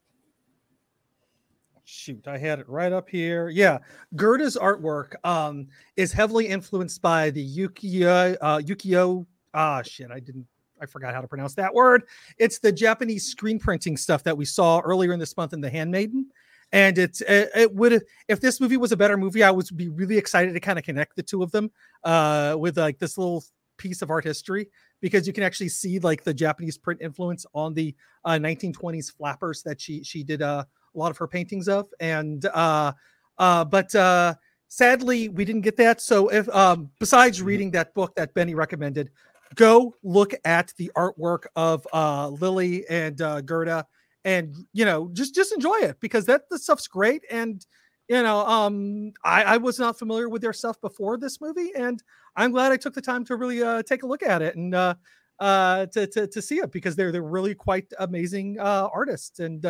[1.88, 3.50] shoot, I had it right up here.
[3.50, 3.80] Yeah,
[4.16, 9.26] Gerda's artwork um, is heavily influenced by the Yukio, uh, Yukio.
[9.54, 10.46] Ah, shit, I didn't.
[10.80, 12.04] I forgot how to pronounce that word.
[12.38, 15.72] It's the Japanese screen printing stuff that we saw earlier in this month in The
[15.72, 16.28] Handmaiden.
[16.72, 19.88] And it's it, it would if this movie was a better movie, I would be
[19.88, 21.72] really excited to kind of connect the two of them
[22.04, 23.44] uh, with like this little
[23.78, 24.68] piece of art history
[25.02, 27.96] because you can actually see like the Japanese print influence on the
[28.26, 30.66] uh, 1920s flappers that she she did uh,
[30.98, 31.88] a lot of her paintings of.
[32.00, 32.92] And uh,
[33.38, 34.34] uh, but uh,
[34.68, 36.02] sadly, we didn't get that.
[36.02, 39.12] So if um, besides reading that book that Benny recommended,
[39.56, 43.86] go look at the artwork of uh, Lily and uh, Gerda,
[44.26, 47.24] and you know just just enjoy it because that the stuff's great.
[47.32, 47.66] And
[48.10, 52.02] you know, um, I, I was not familiar with their stuff before this movie, and
[52.36, 54.74] I'm glad I took the time to really uh, take a look at it and
[54.74, 54.96] uh,
[55.40, 59.40] uh, to, to to see it because they're they're really quite amazing uh, artists.
[59.40, 59.66] And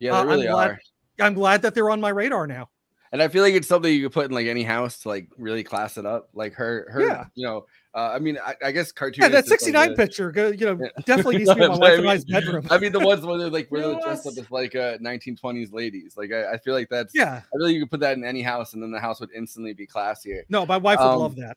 [0.00, 0.80] uh, Yeah, uh, they really I'm glad, are.
[1.20, 2.68] I'm glad that they're on my radar now.
[3.10, 5.30] And I feel like it's something you could put in like any house to like
[5.38, 6.28] really class it up.
[6.34, 7.24] Like her, her, Yeah.
[7.34, 7.64] you know.
[7.94, 9.22] Uh, I mean, I, I guess cartoon.
[9.22, 12.24] Yeah, that 69 picture, you know, definitely needs to be in my wife and I's
[12.26, 12.66] bedroom.
[12.70, 14.44] I mean, the ones where they're like where they're dressed up Yes.
[14.44, 16.16] as like uh 1920s ladies.
[16.18, 17.36] Like I, I feel like that's Yeah.
[17.36, 19.30] I feel like you could put that in any house, and then the house would
[19.34, 20.42] instantly be classier.
[20.50, 21.56] No, my wife would Um, love that.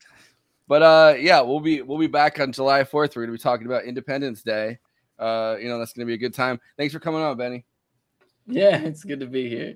[0.70, 3.16] But uh, yeah, we'll be we'll be back on July 4th.
[3.18, 4.80] We're gonna be talking about Independence Day.
[5.20, 6.62] Uh, you know that's gonna be a good time.
[6.78, 7.66] Thanks for coming on, Benny.
[8.48, 9.76] Yeah, it's good to be here.